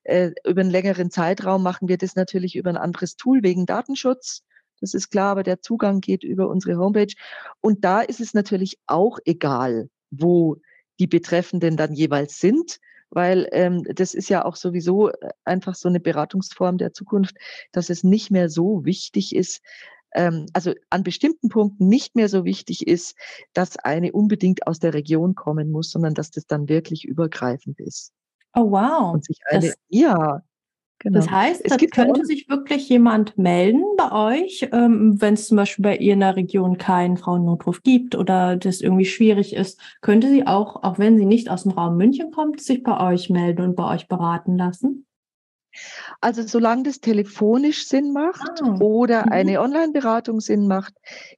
äh, 0.02 0.30
über 0.44 0.60
einen 0.60 0.70
längeren 0.70 1.10
Zeitraum, 1.10 1.62
machen 1.62 1.88
wir 1.88 1.98
das 1.98 2.16
natürlich 2.16 2.56
über 2.56 2.70
ein 2.70 2.76
anderes 2.76 3.16
Tool 3.16 3.42
wegen 3.42 3.64
Datenschutz. 3.64 4.42
Das 4.80 4.92
ist 4.92 5.10
klar, 5.10 5.30
aber 5.30 5.44
der 5.44 5.62
Zugang 5.62 6.00
geht 6.00 6.24
über 6.24 6.48
unsere 6.48 6.76
Homepage. 6.76 7.14
Und 7.60 7.84
da 7.84 8.00
ist 8.00 8.20
es 8.20 8.34
natürlich 8.34 8.78
auch 8.86 9.18
egal, 9.24 9.88
wo 10.10 10.56
die 10.98 11.06
Betreffenden 11.06 11.76
dann 11.76 11.94
jeweils 11.94 12.38
sind 12.38 12.80
weil 13.14 13.48
ähm, 13.52 13.84
das 13.94 14.14
ist 14.14 14.28
ja 14.28 14.44
auch 14.44 14.56
sowieso 14.56 15.10
äh, 15.10 15.30
einfach 15.44 15.74
so 15.74 15.88
eine 15.88 16.00
Beratungsform 16.00 16.78
der 16.78 16.92
Zukunft, 16.92 17.36
dass 17.72 17.90
es 17.90 18.04
nicht 18.04 18.30
mehr 18.30 18.48
so 18.48 18.84
wichtig 18.84 19.34
ist, 19.34 19.62
ähm, 20.14 20.46
also 20.52 20.72
an 20.90 21.02
bestimmten 21.02 21.48
Punkten 21.48 21.88
nicht 21.88 22.16
mehr 22.16 22.28
so 22.28 22.44
wichtig 22.44 22.86
ist, 22.86 23.16
dass 23.52 23.76
eine 23.76 24.12
unbedingt 24.12 24.66
aus 24.66 24.78
der 24.78 24.94
Region 24.94 25.34
kommen 25.34 25.70
muss, 25.70 25.90
sondern 25.90 26.14
dass 26.14 26.30
das 26.30 26.46
dann 26.46 26.68
wirklich 26.68 27.04
übergreifend 27.04 27.80
ist. 27.80 28.12
Oh 28.54 28.70
wow. 28.70 29.12
Und 29.12 29.24
sich 29.24 29.40
eine, 29.46 29.66
das, 29.66 29.76
ja, 29.88 30.42
Genau. 31.00 31.18
Das 31.18 31.30
heißt, 31.30 31.60
es 31.64 31.76
gibt 31.76 31.94
könnte 31.94 32.24
sich 32.24 32.48
wirklich 32.48 32.88
jemand 32.88 33.36
melden 33.36 33.84
bei 33.98 34.10
euch, 34.12 34.66
ähm, 34.72 35.20
wenn 35.20 35.34
es 35.34 35.48
zum 35.48 35.56
Beispiel 35.56 35.82
bei 35.82 35.96
ihr 35.96 36.14
in 36.14 36.20
der 36.20 36.36
Region 36.36 36.78
keinen 36.78 37.16
Frauennotruf 37.18 37.82
gibt 37.82 38.14
oder 38.14 38.56
das 38.56 38.80
irgendwie 38.80 39.04
schwierig 39.04 39.54
ist, 39.54 39.78
könnte 40.00 40.30
sie 40.30 40.46
auch, 40.46 40.82
auch 40.82 40.98
wenn 40.98 41.18
sie 41.18 41.26
nicht 41.26 41.50
aus 41.50 41.64
dem 41.64 41.72
Raum 41.72 41.96
München 41.96 42.30
kommt, 42.30 42.60
sich 42.60 42.82
bei 42.82 43.12
euch 43.12 43.28
melden 43.28 43.62
und 43.62 43.76
bei 43.76 43.94
euch 43.94 44.08
beraten 44.08 44.56
lassen? 44.56 45.06
Also 46.20 46.42
solange 46.42 46.84
das 46.84 47.00
telefonisch 47.00 47.86
Sinn 47.86 48.12
macht 48.12 48.62
ah. 48.62 48.76
oder 48.80 49.26
mhm. 49.26 49.32
eine 49.32 49.60
Online-Beratung 49.60 50.40
Sinn 50.40 50.66
macht, 50.66 50.94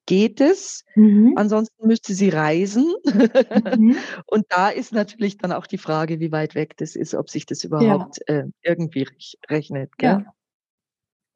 geht 0.06 0.40
es. 0.40 0.84
Mhm. 0.94 1.34
Ansonsten 1.36 1.86
müsste 1.86 2.14
sie 2.14 2.28
reisen. 2.28 2.92
Mhm. 3.04 3.96
Und 4.26 4.46
da 4.48 4.68
ist 4.68 4.92
natürlich 4.92 5.38
dann 5.38 5.52
auch 5.52 5.66
die 5.66 5.78
Frage, 5.78 6.20
wie 6.20 6.32
weit 6.32 6.54
weg 6.54 6.76
das 6.76 6.96
ist, 6.96 7.14
ob 7.14 7.30
sich 7.30 7.46
das 7.46 7.64
überhaupt 7.64 8.18
ja. 8.28 8.34
äh, 8.34 8.44
irgendwie 8.62 9.06
rechnet. 9.48 9.96
Gell? 9.98 10.24
Ja. 10.24 10.32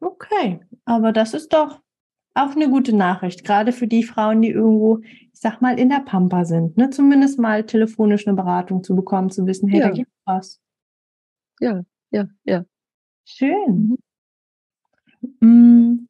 Okay, 0.01 0.61
aber 0.87 1.13
das 1.13 1.35
ist 1.35 1.53
doch 1.53 1.81
auch 2.35 2.55
eine 2.55 2.71
gute 2.71 2.95
Nachricht, 2.95 3.45
gerade 3.45 3.73
für 3.73 3.87
die 3.87 4.05
Frauen, 4.05 4.43
die 4.43 4.51
irgendwo, 4.51 5.01
ich 5.03 5.31
sag 5.41 5.61
mal, 5.61 5.79
in 5.79 5.89
der 5.89 6.01
Pampa 6.01 6.45
sind. 6.45 6.77
Ne? 6.77 6.91
Zumindest 6.91 7.39
mal 7.39 7.65
telefonisch 7.65 8.27
eine 8.27 8.37
Beratung 8.37 8.85
zu 8.85 8.95
bekommen, 8.95 9.31
zu 9.31 9.47
wissen, 9.47 9.69
hey, 9.69 9.81
ja. 9.81 9.89
da 9.89 9.95
gibt 9.95 10.11
was. 10.25 10.61
Ja, 11.61 11.83
ja, 12.11 12.29
ja. 12.45 12.65
Schön. 13.37 13.97
Mhm. 15.41 15.49
Mm. 15.49 16.09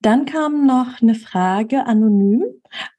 Dann 0.00 0.26
kam 0.26 0.66
noch 0.66 1.02
eine 1.02 1.14
Frage 1.14 1.86
anonym. 1.86 2.44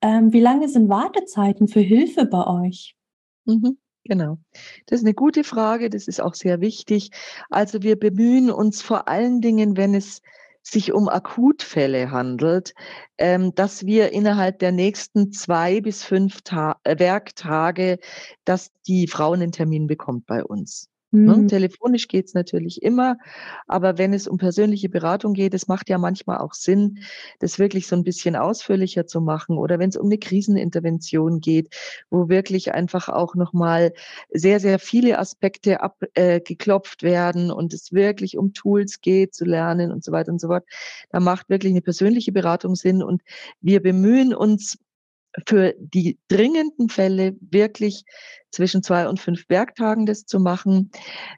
Ähm, 0.02 0.34
wie 0.34 0.42
lange 0.42 0.68
sind 0.68 0.90
Wartezeiten 0.90 1.68
für 1.68 1.80
Hilfe 1.80 2.26
bei 2.26 2.46
euch? 2.46 2.96
Mhm, 3.46 3.78
genau. 4.04 4.40
Das 4.88 5.00
ist 5.00 5.06
eine 5.06 5.14
gute 5.14 5.44
Frage. 5.44 5.90
Das 5.90 6.08
ist 6.08 6.22
auch 6.22 6.34
sehr 6.34 6.60
wichtig. 6.60 7.12
Also 7.50 7.82
wir 7.82 7.98
bemühen 7.98 8.52
uns 8.52 8.82
vor 8.82 9.08
allen 9.08 9.40
Dingen, 9.40 9.78
wenn 9.78 9.94
es 9.96 10.22
sich 10.64 10.92
um 10.92 11.08
Akutfälle 11.08 12.12
handelt, 12.12 12.74
ähm, 13.18 13.56
dass 13.56 13.86
wir 13.86 14.12
innerhalb 14.12 14.60
der 14.60 14.74
nächsten 14.74 15.32
zwei 15.32 15.80
bis 15.80 16.04
fünf 16.04 16.42
Ta 16.42 16.78
äh, 16.84 17.00
Werktage, 17.00 18.00
dass 18.44 18.72
die 18.86 19.08
Frau 19.08 19.32
einen 19.32 19.54
Termin 19.54 19.88
bekommt 19.88 20.26
bei 20.26 20.44
uns. 20.44 20.90
Ne? 21.26 21.38
Mhm. 21.38 21.48
Telefonisch 21.48 22.08
geht's 22.08 22.34
natürlich 22.34 22.82
immer, 22.82 23.18
aber 23.68 23.98
wenn 23.98 24.14
es 24.14 24.28
um 24.28 24.38
persönliche 24.38 24.90
Beratung 24.90 25.34
geht, 25.34 25.54
es 25.54 25.68
macht 25.68 25.90
ja 25.90 25.98
manchmal 25.98 26.38
auch 26.40 26.54
Sinn, 26.54 27.00
das 27.40 27.60
wirklich 27.60 27.88
so 27.88 27.96
ein 27.96 28.04
bisschen 28.04 28.36
ausführlicher 28.36 29.08
zu 29.08 29.22
machen. 29.22 29.58
Oder 29.58 29.80
wenn 29.80 29.90
es 29.90 29.98
um 29.98 30.08
eine 30.08 30.18
Krisenintervention 30.18 31.40
geht, 31.40 31.76
wo 32.10 32.30
wirklich 32.30 32.74
einfach 32.74 33.10
auch 33.10 33.36
nochmal 33.36 33.94
sehr, 34.32 34.60
sehr 34.60 34.80
viele 34.80 35.20
Aspekte 35.20 35.82
abgeklopft 35.82 37.04
äh, 37.04 37.08
werden 37.08 37.52
und 37.52 37.74
es 37.74 37.92
wirklich 37.92 38.38
um 38.38 38.54
Tools 38.54 39.02
geht 39.02 39.34
zu 39.34 39.46
lernen 39.46 39.92
und 39.92 40.04
so 40.04 40.12
weiter 40.12 40.32
und 40.32 40.40
so 40.40 40.48
fort, 40.48 40.66
da 41.12 41.20
macht 41.20 41.50
wirklich 41.50 41.72
eine 41.72 41.82
persönliche 41.82 42.32
Beratung 42.32 42.76
Sinn. 42.76 43.04
Und 43.04 43.22
wir 43.62 43.82
bemühen 43.82 44.34
uns 44.34 44.78
für 45.46 45.76
die 45.78 46.18
dringenden 46.28 46.90
Fälle 46.90 47.36
wirklich 47.42 48.06
zwischen 48.52 48.82
zwei 48.82 49.08
und 49.08 49.20
fünf 49.20 49.44
Werktagen 49.50 50.06
das 50.06 50.26
zu 50.26 50.40
machen. 50.40 50.92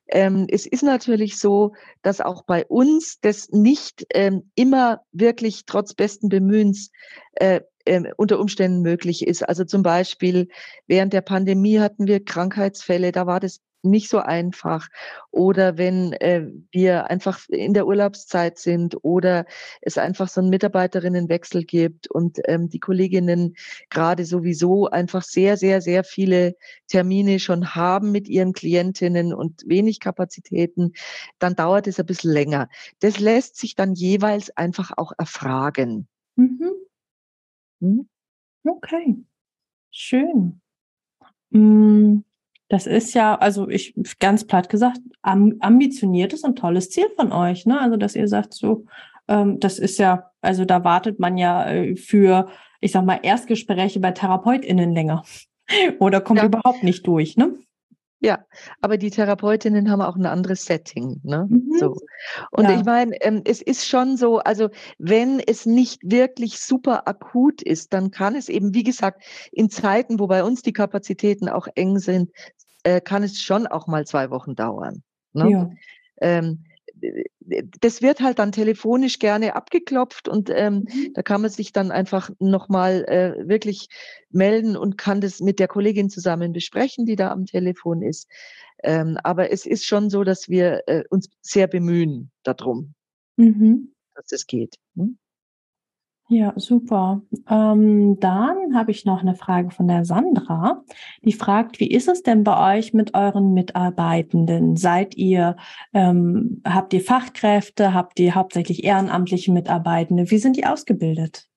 Ähm, 0.08 0.46
es 0.50 0.66
ist 0.66 0.84
natürlich 0.84 1.38
so, 1.38 1.74
dass 2.02 2.22
auch 2.22 2.44
bei 2.44 2.66
uns 2.66 3.20
das 3.22 3.50
nicht 3.50 4.06
ähm, 4.14 4.50
immer 4.56 5.02
wirklich 5.12 5.66
trotz 5.66 5.94
besten 5.94 6.30
Bemühens 6.30 6.92
äh, 7.34 7.62
äh, 7.86 8.04
unter 8.18 8.40
Umständen 8.40 8.82
möglich 8.82 9.26
ist. 9.28 9.48
Also 9.48 9.66
zum 9.66 9.84
Beispiel 9.84 10.48
während 10.88 11.12
der 11.12 11.22
Pandemie 11.22 11.80
hatten 11.80 12.08
wir 12.08 12.24
Krankheitsfälle, 12.24 13.12
da 13.12 13.26
war 13.26 13.40
das 13.40 13.60
nicht 13.82 14.10
so 14.10 14.20
einfach 14.20 14.88
oder 15.32 15.78
wenn 15.78 16.14
äh, 16.14 16.48
wir 16.72 17.10
einfach 17.10 17.40
in 17.50 17.74
der 17.74 17.88
Urlaubszeit 17.88 18.58
sind 18.58 18.98
oder 19.04 19.46
es 19.82 19.98
einfach 19.98 20.28
so 20.28 20.42
einen 20.42 20.50
Mitarbeiterinnenwechsel 20.50 21.64
gibt 21.64 22.10
und 22.12 22.40
ähm, 22.46 22.70
die 22.70 22.80
Kolleginnen 22.80 23.56
gerade 23.90 24.26
sowieso 24.26 24.88
einfach 24.90 25.24
sehr, 25.24 25.58
sehr, 25.58 25.82
sehr 25.82 26.04
viele 26.04 26.56
Termine 26.88 27.40
schon 27.40 27.76
haben 27.76 28.12
mit 28.12 28.28
ihren 28.28 28.54
Klientinnen 28.54 29.34
und 29.34 29.64
wenig 29.66 30.00
Kapazitäten, 30.00 30.94
dann 31.40 31.56
dauert 31.56 31.88
es 31.88 32.00
ein 32.00 32.06
bisschen 32.06 32.34
länger. 32.34 32.70
Das 33.00 33.20
lässt 33.20 33.58
sich 33.58 33.76
dann 33.76 33.94
jeweils 33.94 34.56
einfach 34.58 34.92
auch 34.98 35.14
erfragen. 35.18 36.08
Mhm. 36.36 36.72
Hm? 37.82 38.10
Okay, 38.64 39.24
schön. 39.92 40.62
Hm. 41.52 42.24
Das 42.70 42.86
ist 42.86 43.16
ja, 43.16 43.36
also 43.36 43.68
ich 43.68 43.96
ganz 44.20 44.46
platt 44.46 44.70
gesagt, 44.70 45.00
ambitioniertes 45.22 46.44
und 46.44 46.58
tolles 46.58 46.92
Ziel 46.92 47.08
von 47.16 47.32
euch, 47.32 47.66
ne? 47.66 47.80
Also 47.82 47.98
dass 47.98 48.16
ihr 48.16 48.28
sagt, 48.28 48.54
so, 48.54 48.86
ähm, 49.28 49.60
das 49.60 49.80
ist 49.80 49.98
ja, 49.98 50.32
also 50.42 50.66
da 50.66 50.84
wartet 50.84 51.20
man 51.20 51.38
ja 51.38 51.68
äh, 51.70 51.96
für, 51.96 52.48
ich 52.80 52.92
sag 52.92 53.06
mal, 53.06 53.20
Erstgespräche 53.24 54.00
bei 54.00 54.12
TherapeutInnen 54.12 54.94
länger. 54.94 55.24
Oder 56.00 56.22
kommt 56.22 56.40
ja. 56.40 56.46
überhaupt 56.46 56.84
nicht 56.84 57.06
durch, 57.08 57.38
ne? 57.38 57.56
Ja, 58.22 58.46
aber 58.82 58.98
die 58.98 59.12
Therapeutinnen 59.12 59.90
haben 59.90 60.02
auch 60.02 60.18
ein 60.18 60.26
anderes 60.26 60.66
Setting. 60.66 61.22
Ne? 61.24 61.48
Mhm. 61.50 61.78
So. 61.80 61.96
Und 62.52 62.66
ja. 62.66 62.78
ich 62.78 62.84
meine, 62.84 63.16
ähm, 63.22 63.42
es 63.46 63.62
ist 63.62 63.88
schon 63.88 64.18
so, 64.18 64.40
also 64.40 64.70
wenn 64.98 65.40
es 65.40 65.66
nicht 65.66 66.02
wirklich 66.04 66.60
super 66.60 67.08
akut 67.08 67.62
ist, 67.62 67.94
dann 67.94 68.12
kann 68.12 68.36
es 68.36 68.50
eben, 68.50 68.74
wie 68.74 68.84
gesagt, 68.84 69.24
in 69.54 69.70
Zeiten, 69.70 70.20
wo 70.20 70.28
bei 70.28 70.44
uns 70.44 70.64
die 70.64 70.74
Kapazitäten 70.74 71.48
auch 71.48 71.68
eng 71.76 72.00
sind, 72.00 72.30
äh, 72.84 73.02
kann 73.02 73.24
es 73.24 73.42
schon 73.42 73.68
auch 73.68 73.88
mal 73.88 74.06
zwei 74.06 74.30
Wochen 74.30 74.56
dauern. 74.56 75.04
Ne? 75.34 75.52
Ja. 75.52 75.70
Ähm, 76.22 76.66
das 77.80 78.02
wird 78.02 78.20
halt 78.20 78.40
dann 78.40 78.52
telefonisch 78.52 79.20
gerne 79.20 79.56
abgeklopft 79.56 80.28
und 80.28 80.50
ähm, 80.50 80.86
mhm. 80.88 81.14
da 81.14 81.22
kann 81.22 81.42
man 81.42 81.50
sich 81.50 81.72
dann 81.72 81.92
einfach 81.92 82.30
nochmal 82.40 83.06
äh, 83.06 83.48
wirklich 83.48 83.88
melden 84.30 84.76
und 84.76 84.98
kann 84.98 85.22
das 85.22 85.40
mit 85.40 85.60
der 85.60 85.68
Kollegin 85.68 86.10
zusammen 86.10 86.52
besprechen, 86.52 87.06
die 87.06 87.16
da 87.16 87.32
am 87.32 87.46
Telefon 87.46 88.02
ist. 88.02 88.28
Ähm, 88.84 89.18
aber 89.24 89.52
es 89.52 89.66
ist 89.66 89.86
schon 89.86 90.10
so, 90.10 90.24
dass 90.24 90.50
wir 90.50 90.84
äh, 90.88 91.04
uns 91.10 91.30
sehr 91.42 91.68
bemühen 91.68 92.32
darum, 92.44 92.94
mhm. 93.38 93.94
dass 94.16 94.32
es 94.32 94.46
geht. 94.46 94.76
Hm? 94.96 95.18
Ja, 96.32 96.54
super. 96.58 97.24
Ähm, 97.50 98.20
dann 98.20 98.76
habe 98.76 98.92
ich 98.92 99.04
noch 99.04 99.22
eine 99.22 99.34
Frage 99.34 99.72
von 99.72 99.88
der 99.88 100.06
Sandra. 100.06 100.84
Die 101.24 101.34
fragt, 101.34 101.80
wie 101.80 101.90
ist 101.90 102.08
es 102.08 102.22
denn 102.22 102.44
bei 102.44 102.78
euch 102.78 102.94
mit 102.94 103.16
euren 103.16 103.54
Mitarbeitenden? 103.56 104.76
Seid 104.78 105.16
ihr, 105.16 105.58
ähm, 105.92 106.62
habt 106.64 106.94
ihr 106.94 107.02
Fachkräfte, 107.02 107.96
habt 107.96 108.20
ihr 108.20 108.36
hauptsächlich 108.36 108.84
ehrenamtliche 108.84 109.52
Mitarbeitende? 109.52 110.30
Wie 110.30 110.38
sind 110.38 110.56
die 110.56 110.68
ausgebildet? 110.68 111.48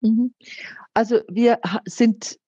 Mhm. 0.00 0.34
Also 0.94 1.20
wir 1.28 1.60
sind 1.84 2.40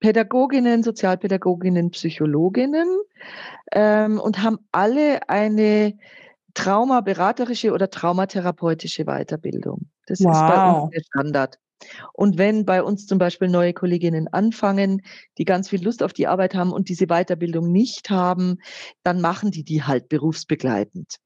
Pädagoginnen, 0.00 0.82
Sozialpädagoginnen, 0.82 1.92
Psychologinnen 1.92 2.88
ähm, 3.72 4.20
und 4.20 4.42
haben 4.42 4.58
alle 4.70 5.30
eine 5.30 5.96
traumaberaterische 6.52 7.72
oder 7.72 7.88
traumatherapeutische 7.88 9.04
Weiterbildung. 9.06 9.88
Das 10.10 10.18
wow. 10.24 10.32
ist 10.32 10.40
bei 10.40 10.72
uns 10.72 10.90
der 10.90 11.02
Standard. 11.02 11.58
Und 12.12 12.36
wenn 12.36 12.66
bei 12.66 12.82
uns 12.82 13.06
zum 13.06 13.18
Beispiel 13.18 13.48
neue 13.48 13.72
Kolleginnen 13.72 14.26
anfangen, 14.28 15.02
die 15.38 15.44
ganz 15.44 15.68
viel 15.68 15.82
Lust 15.82 16.02
auf 16.02 16.12
die 16.12 16.26
Arbeit 16.26 16.54
haben 16.54 16.72
und 16.72 16.88
diese 16.88 17.06
Weiterbildung 17.06 17.70
nicht 17.70 18.10
haben, 18.10 18.58
dann 19.04 19.20
machen 19.20 19.52
die 19.52 19.62
die 19.62 19.84
halt 19.84 20.08
berufsbegleitend. 20.08 21.16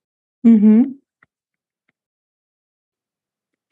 Mhm. 0.42 1.01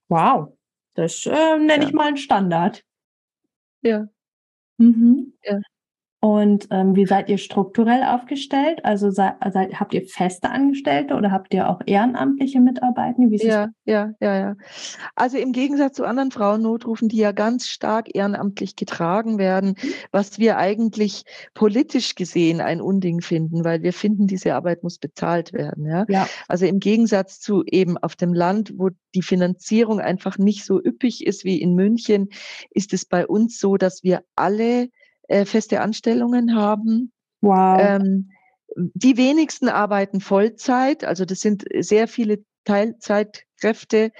Wow, 0.09 0.57
das 0.94 1.27
äh, 1.27 1.59
nenne 1.59 1.83
ja. 1.83 1.88
ich 1.88 1.92
mal 1.92 2.09
einen 2.09 2.16
Standard. 2.16 2.83
Ja. 3.83 4.09
Mhm. 4.79 5.35
ja. 5.44 5.61
Und 6.25 6.69
ähm, 6.71 6.95
wie 6.95 7.05
seid 7.05 7.29
ihr 7.29 7.37
strukturell 7.37 8.05
aufgestellt? 8.05 8.85
Also 8.85 9.11
seid, 9.11 9.35
seid, 9.53 9.81
habt 9.81 9.93
ihr 9.93 10.07
feste 10.07 10.51
Angestellte 10.51 11.17
oder 11.17 11.33
habt 11.33 11.53
ihr 11.53 11.69
auch 11.69 11.81
ehrenamtliche 11.85 12.61
Mitarbeitende? 12.61 13.35
Ja, 13.45 13.71
ja, 13.85 14.13
ja, 14.21 14.39
ja. 14.39 14.57
Also 15.17 15.39
im 15.39 15.51
Gegensatz 15.51 15.97
zu 15.97 16.05
anderen 16.05 16.31
Frauennotrufen, 16.31 17.09
die 17.09 17.17
ja 17.17 17.33
ganz 17.33 17.67
stark 17.67 18.15
ehrenamtlich 18.15 18.77
getragen 18.77 19.39
werden, 19.39 19.75
was 20.13 20.39
wir 20.39 20.59
eigentlich 20.59 21.25
politisch 21.55 22.15
gesehen 22.15 22.61
ein 22.61 22.81
Unding 22.81 23.21
finden, 23.21 23.65
weil 23.65 23.83
wir 23.83 23.93
finden, 23.93 24.29
diese 24.29 24.55
Arbeit 24.55 24.85
muss 24.85 24.99
bezahlt 24.99 25.53
werden. 25.53 25.87
Ja? 25.87 26.05
ja. 26.09 26.29
Also 26.47 26.67
im 26.67 26.79
Gegensatz 26.79 27.41
zu 27.41 27.65
eben 27.67 27.99
auf 27.99 28.15
dem 28.15 28.33
Land, 28.33 28.75
wo 28.77 28.91
die 29.17 29.23
Finanzierung 29.23 29.99
einfach 29.99 30.39
nicht 30.39 30.67
so 30.67 30.81
üppig 30.81 31.27
ist 31.27 31.45
wie 31.45 31.61
in 31.61 31.75
München, 31.75 32.29
ist 32.71 32.93
es 32.93 33.07
bei 33.07 33.27
uns 33.27 33.59
so, 33.59 33.77
dass 33.77 34.05
wir 34.05 34.23
alle 34.37 34.89
äh, 35.29 35.45
feste 35.45 35.81
Anstellungen 35.81 36.57
haben. 36.57 37.13
Wow. 37.41 37.81
Ähm, 37.81 38.31
die 38.77 39.17
wenigsten 39.17 39.69
arbeiten 39.69 40.21
Vollzeit, 40.21 41.05
also 41.05 41.25
das 41.25 41.41
sind 41.41 41.65
sehr 41.81 42.09
viele 42.09 42.45
Teilzeitkräfte. 42.65 44.13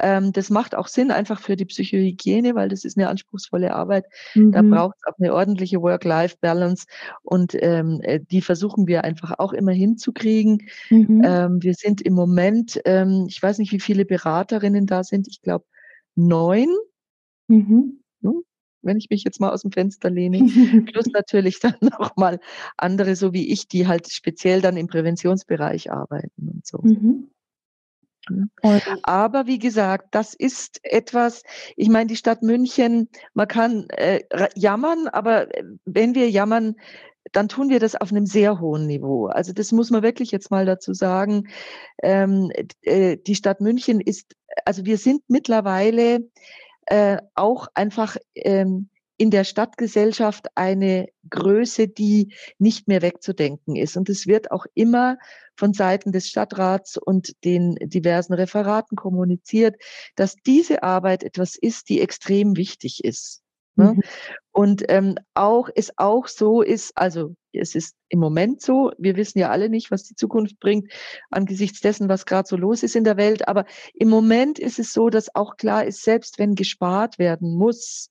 Ähm, 0.00 0.32
das 0.32 0.50
macht 0.50 0.74
auch 0.74 0.88
Sinn 0.88 1.10
einfach 1.10 1.40
für 1.40 1.56
die 1.56 1.64
Psychohygiene, 1.64 2.54
weil 2.54 2.68
das 2.68 2.84
ist 2.84 2.98
eine 2.98 3.08
anspruchsvolle 3.08 3.72
Arbeit. 3.72 4.06
Mhm. 4.34 4.52
Da 4.52 4.62
braucht 4.62 4.96
es 4.98 5.06
auch 5.06 5.18
eine 5.18 5.32
ordentliche 5.32 5.80
Work-Life-Balance 5.80 6.86
und 7.22 7.56
ähm, 7.60 8.00
äh, 8.02 8.20
die 8.20 8.42
versuchen 8.42 8.86
wir 8.88 9.04
einfach 9.04 9.38
auch 9.38 9.52
immer 9.52 9.72
hinzukriegen. 9.72 10.66
Mhm. 10.90 11.22
Ähm, 11.24 11.62
wir 11.62 11.74
sind 11.74 12.02
im 12.02 12.14
Moment, 12.14 12.80
ähm, 12.84 13.26
ich 13.28 13.42
weiß 13.42 13.58
nicht, 13.58 13.72
wie 13.72 13.80
viele 13.80 14.04
Beraterinnen 14.04 14.86
da 14.86 15.04
sind, 15.04 15.28
ich 15.28 15.40
glaube 15.40 15.64
neun. 16.16 16.68
Mhm. 17.48 18.00
Wenn 18.84 18.96
ich 18.96 19.10
mich 19.10 19.24
jetzt 19.24 19.40
mal 19.40 19.50
aus 19.50 19.62
dem 19.62 19.72
Fenster 19.72 20.10
lehne. 20.10 20.38
Plus 20.92 21.06
natürlich 21.12 21.60
dann 21.60 21.76
nochmal 21.80 22.40
andere, 22.76 23.16
so 23.16 23.32
wie 23.32 23.52
ich, 23.52 23.68
die 23.68 23.86
halt 23.86 24.10
speziell 24.10 24.60
dann 24.60 24.76
im 24.76 24.86
Präventionsbereich 24.86 25.90
arbeiten 25.90 26.48
und 26.48 26.66
so. 26.66 26.78
Mhm. 26.82 27.30
Aber 29.02 29.46
wie 29.46 29.58
gesagt, 29.58 30.14
das 30.14 30.34
ist 30.34 30.80
etwas, 30.82 31.42
ich 31.76 31.88
meine, 31.88 32.06
die 32.06 32.16
Stadt 32.16 32.42
München, 32.42 33.08
man 33.34 33.48
kann 33.48 33.86
äh, 33.90 34.20
jammern, 34.54 35.08
aber 35.08 35.54
äh, 35.54 35.64
wenn 35.84 36.14
wir 36.14 36.30
jammern, 36.30 36.76
dann 37.32 37.48
tun 37.48 37.68
wir 37.68 37.80
das 37.80 37.96
auf 37.96 38.10
einem 38.10 38.26
sehr 38.26 38.60
hohen 38.60 38.86
Niveau. 38.86 39.26
Also 39.26 39.52
das 39.52 39.72
muss 39.72 39.90
man 39.90 40.02
wirklich 40.02 40.30
jetzt 40.30 40.50
mal 40.50 40.66
dazu 40.66 40.92
sagen. 40.92 41.48
Ähm, 42.02 42.50
äh, 42.82 43.16
die 43.16 43.34
Stadt 43.34 43.60
München 43.60 44.00
ist, 44.00 44.34
also 44.64 44.84
wir 44.84 44.98
sind 44.98 45.22
mittlerweile 45.28 46.20
äh, 46.86 47.18
auch 47.34 47.68
einfach 47.74 48.16
ähm, 48.34 48.88
in 49.16 49.30
der 49.30 49.44
Stadtgesellschaft 49.44 50.48
eine 50.56 51.08
Größe, 51.30 51.88
die 51.88 52.34
nicht 52.58 52.88
mehr 52.88 53.00
wegzudenken 53.00 53.76
ist. 53.76 53.96
Und 53.96 54.08
es 54.08 54.26
wird 54.26 54.50
auch 54.50 54.66
immer 54.74 55.18
von 55.56 55.72
Seiten 55.72 56.10
des 56.10 56.28
Stadtrats 56.28 56.96
und 56.96 57.44
den 57.44 57.76
diversen 57.76 58.34
Referaten 58.34 58.96
kommuniziert, 58.96 59.76
dass 60.16 60.34
diese 60.46 60.82
Arbeit 60.82 61.22
etwas 61.22 61.54
ist, 61.56 61.88
die 61.88 62.00
extrem 62.00 62.56
wichtig 62.56 63.04
ist. 63.04 63.43
Ne? 63.76 63.94
Mhm. 63.94 64.00
Und 64.52 64.84
ähm, 64.88 65.16
auch 65.34 65.68
es 65.74 65.92
auch 65.96 66.28
so 66.28 66.62
ist, 66.62 66.96
also 66.96 67.34
es 67.52 67.74
ist 67.74 67.96
im 68.08 68.20
Moment 68.20 68.60
so, 68.60 68.92
wir 68.98 69.16
wissen 69.16 69.38
ja 69.38 69.50
alle 69.50 69.68
nicht, 69.68 69.90
was 69.90 70.04
die 70.04 70.14
Zukunft 70.14 70.60
bringt, 70.60 70.92
angesichts 71.30 71.80
dessen, 71.80 72.08
was 72.08 72.26
gerade 72.26 72.48
so 72.48 72.56
los 72.56 72.82
ist 72.82 72.94
in 72.94 73.04
der 73.04 73.16
Welt, 73.16 73.48
aber 73.48 73.64
im 73.94 74.08
Moment 74.08 74.58
ist 74.58 74.78
es 74.78 74.92
so, 74.92 75.10
dass 75.10 75.34
auch 75.34 75.56
klar 75.56 75.84
ist, 75.84 76.02
selbst 76.02 76.38
wenn 76.38 76.54
gespart 76.54 77.18
werden 77.18 77.56
muss, 77.56 78.10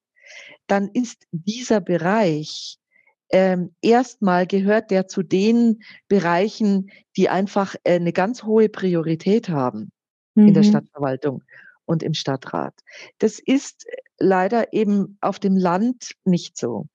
dann 0.67 0.89
ist 0.89 1.23
dieser 1.31 1.79
Bereich 1.79 2.77
ähm, 3.31 3.73
erstmal 3.81 4.45
gehört 4.45 4.91
der 4.91 5.07
zu 5.07 5.23
den 5.23 5.81
Bereichen, 6.07 6.91
die 7.17 7.29
einfach 7.29 7.75
äh, 7.83 7.95
eine 7.95 8.13
ganz 8.13 8.43
hohe 8.43 8.69
Priorität 8.69 9.49
haben 9.49 9.91
in 10.35 10.53
der 10.53 10.63
mhm. 10.63 10.67
Stadtverwaltung 10.67 11.43
und 11.85 12.03
im 12.03 12.13
Stadtrat. 12.13 12.73
Das 13.19 13.39
ist 13.39 13.85
leider 14.19 14.73
eben 14.73 15.17
auf 15.21 15.39
dem 15.39 15.57
Land 15.57 16.13
nicht 16.23 16.57
so. 16.57 16.87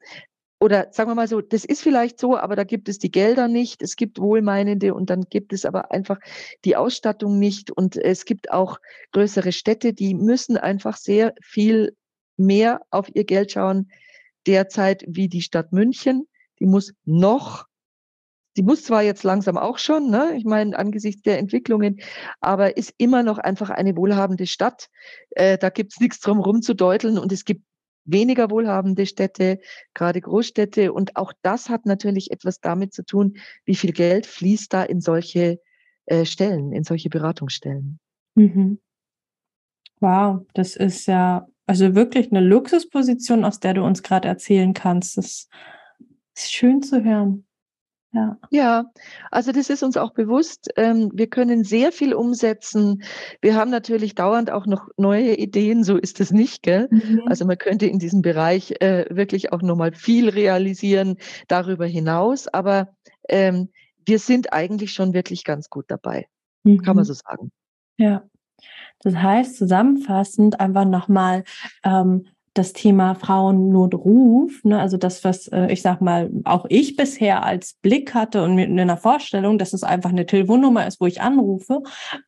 Oder 0.61 0.88
sagen 0.90 1.11
wir 1.11 1.14
mal 1.14 1.29
so, 1.29 1.40
das 1.40 1.64
ist 1.64 1.83
vielleicht 1.83 2.18
so, 2.18 2.37
aber 2.37 2.57
da 2.57 2.64
gibt 2.64 2.88
es 2.88 2.98
die 2.98 3.12
Gelder 3.12 3.46
nicht, 3.46 3.81
es 3.81 3.94
gibt 3.94 4.18
Wohlmeinende 4.18 4.92
und 4.92 5.09
dann 5.09 5.22
gibt 5.22 5.53
es 5.53 5.64
aber 5.64 5.92
einfach 5.92 6.18
die 6.64 6.74
Ausstattung 6.74 7.38
nicht 7.38 7.70
und 7.70 7.96
es 7.96 8.24
gibt 8.24 8.51
auch 8.51 8.79
größere 9.12 9.53
Städte, 9.53 9.92
die 9.92 10.14
müssen 10.14 10.57
einfach 10.57 10.96
sehr 10.96 11.33
viel 11.40 11.96
mehr 12.37 12.81
auf 12.90 13.09
ihr 13.14 13.24
Geld 13.24 13.53
schauen 13.53 13.90
derzeit 14.48 15.05
wie 15.07 15.29
die 15.29 15.42
Stadt 15.42 15.72
München. 15.72 16.27
Die 16.59 16.66
muss 16.66 16.92
noch, 17.05 17.66
die 18.59 18.64
muss 18.64 18.83
zwar 18.83 19.05
jetzt 19.05 19.23
langsam 19.23 19.57
auch 19.57 19.79
schon, 19.79 20.11
ne, 20.11 20.35
ich 20.37 20.44
meine 20.44 20.77
angesichts 20.77 21.23
der 21.23 21.38
Entwicklungen, 21.38 22.01
aber 22.40 22.77
ist 22.77 22.92
immer 22.99 23.23
noch 23.23 23.38
einfach 23.38 23.71
eine 23.71 23.97
wohlhabende 23.97 24.49
Stadt. 24.49 24.88
Äh, 25.31 25.59
da 25.59 25.71
gibt's 25.71 26.01
nichts 26.01 26.18
drum 26.18 26.40
rumzudeuteln 26.40 27.18
und 27.18 27.31
es 27.31 27.44
gibt 27.44 27.62
weniger 28.05 28.51
wohlhabende 28.51 29.07
Städte, 29.07 29.61
gerade 29.94 30.21
Großstädte. 30.21 30.92
Und 30.92 31.14
auch 31.14 31.33
das 31.42 31.68
hat 31.68 31.87
natürlich 31.87 32.33
etwas 32.33 32.59
damit 32.59 32.92
zu 32.92 33.05
tun, 33.05 33.37
wie 33.64 33.77
viel 33.77 33.92
Geld 33.92 34.27
fließt 34.27 34.73
da 34.73 34.83
in 34.83 35.01
solche 35.01 35.61
äh, 36.07 36.25
Stellen, 36.25 36.73
in 36.73 36.83
solche 36.83 37.11
Beratungsstellen. 37.11 38.01
Mhm. 38.35 38.81
Wow, 40.01 40.47
das 40.55 40.75
ist 40.75 41.07
ja 41.07 41.47
also 41.66 41.94
wirklich 41.94 42.33
eine 42.33 42.40
Luxusposition, 42.40 43.44
aus 43.44 43.61
der 43.61 43.75
du 43.75 43.85
uns 43.85 44.03
gerade 44.03 44.27
erzählen 44.27 44.75
kannst. 44.75 45.16
Das 45.16 45.49
ist 46.35 46.53
schön 46.53 46.83
zu 46.83 47.05
hören. 47.05 47.44
Ja. 48.18 48.37
ja, 48.50 48.85
also 49.31 49.52
das 49.52 49.70
ist 49.70 49.83
uns 49.83 49.96
auch 49.96 50.12
bewusst. 50.12 50.70
Ähm, 50.76 51.11
wir 51.14 51.28
können 51.28 51.62
sehr 51.62 51.92
viel 51.92 52.14
umsetzen. 52.14 53.02
Wir 53.40 53.54
haben 53.54 53.70
natürlich 53.70 54.14
dauernd 54.14 54.50
auch 54.50 54.66
noch 54.66 54.88
neue 54.96 55.37
Ideen, 55.37 55.85
so 55.85 55.96
ist 55.96 56.20
es 56.20 56.31
nicht, 56.31 56.62
gell? 56.62 56.88
Mhm. 56.90 57.22
Also 57.26 57.44
man 57.44 57.59
könnte 57.59 57.87
in 57.87 57.98
diesem 57.98 58.22
Bereich 58.22 58.74
äh, 58.81 59.04
wirklich 59.11 59.52
auch 59.52 59.62
nochmal 59.62 59.92
viel 59.92 60.28
realisieren 60.28 61.16
darüber 61.46 61.87
hinaus, 61.87 62.48
aber 62.48 62.88
ähm, 63.28 63.68
wir 64.04 64.18
sind 64.18 64.52
eigentlich 64.52 64.92
schon 64.92 65.12
wirklich 65.12 65.44
ganz 65.44 65.70
gut 65.70 65.85
dabei, 65.88 66.26
mhm. 66.64 66.83
kann 66.83 66.96
man 66.96 67.04
mhm. 67.04 67.09
so 67.09 67.14
sagen. 67.14 67.52
Ja. 67.98 68.24
Das 69.00 69.14
heißt, 69.14 69.57
zusammenfassend 69.57 70.59
einfach 70.59 70.85
nochmal 70.85 71.44
ähm, 71.85 72.26
das 72.59 72.73
Thema 72.73 73.14
Frauennotruf, 73.14 74.64
ne, 74.64 74.81
also 74.81 74.97
das, 74.97 75.23
was 75.23 75.47
äh, 75.49 75.73
ich 75.73 75.81
sag 75.81 76.01
mal, 76.01 76.31
auch 76.44 76.66
ich 76.68 76.97
bisher 76.97 77.44
als 77.44 77.75
Blick 77.75 78.14
hatte 78.14 78.42
und 78.42 78.57
mit 78.57 78.68
einer 78.68 78.97
Vorstellung, 78.97 79.59
dass 79.59 79.73
es 79.73 79.85
einfach 79.85 80.11
eine 80.11 80.27
Telefonnummer 80.27 80.87
ist, 80.87 81.01
wo 81.01 81.07
ich 81.07 81.21
anrufe, 81.21 81.83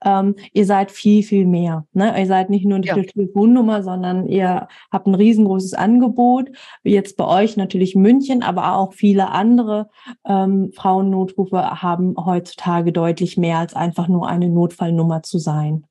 ähm, 0.04 0.36
ihr 0.52 0.64
seid 0.64 0.92
viel, 0.92 1.24
viel 1.24 1.46
mehr. 1.46 1.86
Ne? 1.92 2.18
Ihr 2.18 2.26
seid 2.26 2.48
nicht 2.48 2.64
nur 2.64 2.76
eine 2.76 2.86
ja. 2.86 2.94
Telefonnummer, 2.94 3.82
sondern 3.82 4.28
ihr 4.28 4.68
habt 4.92 5.06
ein 5.06 5.14
riesengroßes 5.16 5.74
Angebot. 5.74 6.50
Jetzt 6.84 7.16
bei 7.16 7.26
euch 7.26 7.56
natürlich 7.56 7.96
München, 7.96 8.42
aber 8.42 8.76
auch 8.76 8.92
viele 8.94 9.30
andere 9.30 9.88
ähm, 10.24 10.70
Frauennotrufe 10.74 11.82
haben 11.82 12.14
heutzutage 12.16 12.92
deutlich 12.92 13.36
mehr 13.36 13.58
als 13.58 13.74
einfach 13.74 14.06
nur 14.06 14.28
eine 14.28 14.48
Notfallnummer 14.48 15.22
zu 15.22 15.38
sein. 15.38 15.86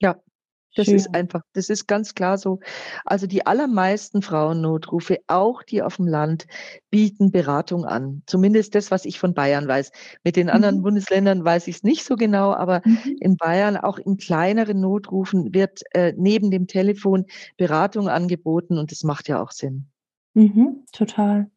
Ja, 0.00 0.16
das 0.76 0.86
Schön. 0.86 0.96
ist 0.96 1.14
einfach, 1.14 1.40
das 1.54 1.70
ist 1.70 1.88
ganz 1.88 2.14
klar 2.14 2.38
so. 2.38 2.60
Also 3.04 3.26
die 3.26 3.46
allermeisten 3.46 4.22
Frauennotrufe, 4.22 5.18
auch 5.26 5.62
die 5.62 5.82
auf 5.82 5.96
dem 5.96 6.06
Land, 6.06 6.46
bieten 6.90 7.30
Beratung 7.30 7.84
an. 7.84 8.22
Zumindest 8.26 8.74
das, 8.74 8.90
was 8.90 9.06
ich 9.06 9.18
von 9.18 9.34
Bayern 9.34 9.66
weiß. 9.66 9.90
Mit 10.22 10.36
den 10.36 10.50
anderen 10.50 10.78
mhm. 10.78 10.82
Bundesländern 10.82 11.44
weiß 11.44 11.66
ich 11.68 11.76
es 11.76 11.82
nicht 11.82 12.04
so 12.04 12.16
genau, 12.16 12.52
aber 12.52 12.82
mhm. 12.84 13.16
in 13.20 13.36
Bayern, 13.36 13.76
auch 13.76 13.98
in 13.98 14.18
kleineren 14.18 14.80
Notrufen, 14.80 15.54
wird 15.54 15.80
äh, 15.92 16.12
neben 16.16 16.50
dem 16.50 16.66
Telefon 16.66 17.24
Beratung 17.56 18.08
angeboten 18.08 18.78
und 18.78 18.92
das 18.92 19.02
macht 19.02 19.28
ja 19.28 19.42
auch 19.42 19.52
Sinn. 19.52 19.86
Mhm, 20.34 20.84
total. 20.92 21.50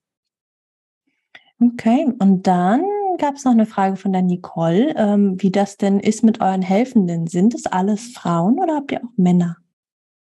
Okay, 1.61 2.07
und 2.19 2.47
dann 2.47 2.81
gab 3.19 3.35
es 3.35 3.45
noch 3.45 3.51
eine 3.51 3.65
Frage 3.65 3.95
von 3.95 4.11
der 4.13 4.21
Nicole, 4.21 4.93
ähm, 4.97 5.41
wie 5.41 5.51
das 5.51 5.77
denn 5.77 5.99
ist 5.99 6.23
mit 6.23 6.41
euren 6.41 6.61
Helfenden. 6.61 7.27
Sind 7.27 7.53
es 7.53 7.65
alles 7.67 8.13
Frauen 8.13 8.59
oder 8.59 8.75
habt 8.75 8.91
ihr 8.91 9.03
auch 9.03 9.17
Männer? 9.17 9.57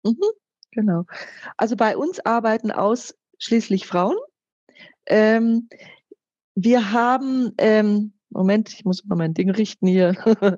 Mhm, 0.04 0.18
genau. 0.72 1.04
Also 1.58 1.76
bei 1.76 1.96
uns 1.96 2.20
arbeiten 2.26 2.72
ausschließlich 2.72 3.86
Frauen. 3.86 4.16
Ähm, 5.06 5.70
wir 6.56 6.92
haben, 6.92 7.54
ähm, 7.58 8.14
Moment, 8.30 8.74
ich 8.74 8.86
muss 8.86 9.06
mal 9.06 9.16
mein 9.16 9.34
Ding 9.34 9.50
richten 9.50 9.88
hier. 9.88 10.16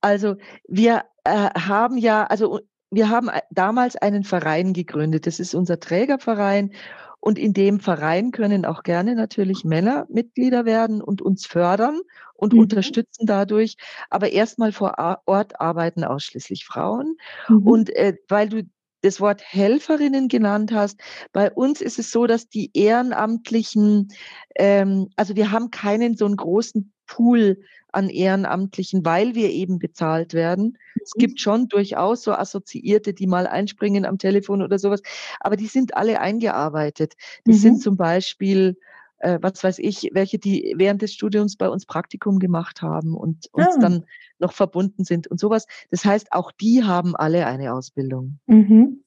also 0.00 0.36
wir 0.68 1.04
äh, 1.24 1.50
haben 1.58 1.96
ja, 1.98 2.24
also 2.24 2.60
wir 2.90 3.08
haben 3.08 3.30
damals 3.50 3.96
einen 3.96 4.24
Verein 4.24 4.72
gegründet. 4.72 5.26
Das 5.26 5.40
ist 5.40 5.54
unser 5.54 5.78
Trägerverein 5.78 6.72
und 7.20 7.38
in 7.38 7.52
dem 7.52 7.80
Verein 7.80 8.32
können 8.32 8.64
auch 8.64 8.82
gerne 8.82 9.14
natürlich 9.14 9.64
Männer 9.64 10.06
Mitglieder 10.08 10.64
werden 10.64 11.02
und 11.02 11.22
uns 11.22 11.46
fördern 11.46 12.00
und 12.34 12.54
mhm. 12.54 12.60
unterstützen 12.60 13.26
dadurch. 13.26 13.76
Aber 14.08 14.32
erstmal 14.32 14.72
vor 14.72 15.20
Ort 15.26 15.60
arbeiten 15.60 16.04
ausschließlich 16.04 16.64
Frauen. 16.64 17.16
Mhm. 17.48 17.66
Und 17.66 17.90
äh, 17.90 18.16
weil 18.28 18.48
du 18.48 18.62
das 19.02 19.20
Wort 19.20 19.42
Helferinnen 19.42 20.28
genannt 20.28 20.72
hast. 20.72 21.00
Bei 21.32 21.50
uns 21.50 21.80
ist 21.80 21.98
es 21.98 22.10
so, 22.10 22.26
dass 22.26 22.48
die 22.48 22.70
Ehrenamtlichen, 22.74 24.08
ähm, 24.56 25.08
also 25.16 25.36
wir 25.36 25.50
haben 25.52 25.70
keinen 25.70 26.16
so 26.16 26.26
einen 26.26 26.36
großen 26.36 26.92
Pool 27.10 27.58
an 27.92 28.08
Ehrenamtlichen, 28.08 29.04
weil 29.04 29.34
wir 29.34 29.50
eben 29.50 29.78
bezahlt 29.78 30.32
werden. 30.32 30.78
Es 31.02 31.12
mhm. 31.14 31.20
gibt 31.20 31.40
schon 31.40 31.68
durchaus 31.68 32.22
so 32.22 32.32
Assoziierte, 32.32 33.12
die 33.12 33.26
mal 33.26 33.46
einspringen 33.46 34.06
am 34.06 34.16
Telefon 34.16 34.62
oder 34.62 34.78
sowas, 34.78 35.02
aber 35.40 35.56
die 35.56 35.66
sind 35.66 35.96
alle 35.96 36.20
eingearbeitet. 36.20 37.14
Das 37.44 37.56
mhm. 37.56 37.60
sind 37.60 37.82
zum 37.82 37.96
Beispiel, 37.96 38.78
äh, 39.18 39.38
was 39.42 39.62
weiß 39.62 39.80
ich, 39.80 40.10
welche, 40.12 40.38
die 40.38 40.72
während 40.76 41.02
des 41.02 41.12
Studiums 41.12 41.56
bei 41.56 41.68
uns 41.68 41.84
Praktikum 41.84 42.38
gemacht 42.38 42.80
haben 42.80 43.14
und 43.14 43.48
uns 43.52 43.76
ah. 43.76 43.80
dann 43.80 44.04
noch 44.38 44.52
verbunden 44.52 45.04
sind 45.04 45.26
und 45.26 45.40
sowas. 45.40 45.66
Das 45.90 46.04
heißt, 46.04 46.32
auch 46.32 46.52
die 46.52 46.84
haben 46.84 47.16
alle 47.16 47.46
eine 47.46 47.74
Ausbildung. 47.74 48.38
Mhm. 48.46 49.02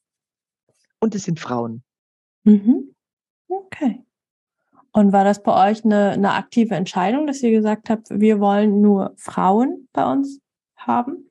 Und 1.00 1.16
es 1.16 1.24
sind 1.24 1.40
Frauen. 1.40 1.84
Mhm. 2.44 2.94
Okay. 3.48 4.04
Und 4.94 5.12
war 5.12 5.24
das 5.24 5.42
bei 5.42 5.72
euch 5.72 5.84
eine, 5.84 6.12
eine 6.12 6.34
aktive 6.34 6.76
Entscheidung, 6.76 7.26
dass 7.26 7.42
ihr 7.42 7.52
gesagt 7.52 7.90
habt, 7.90 8.10
wir 8.12 8.40
wollen 8.40 8.82
nur 8.82 9.14
Frauen 9.18 9.90
bei 9.92 10.10
uns 10.10 10.40
haben? 10.78 11.30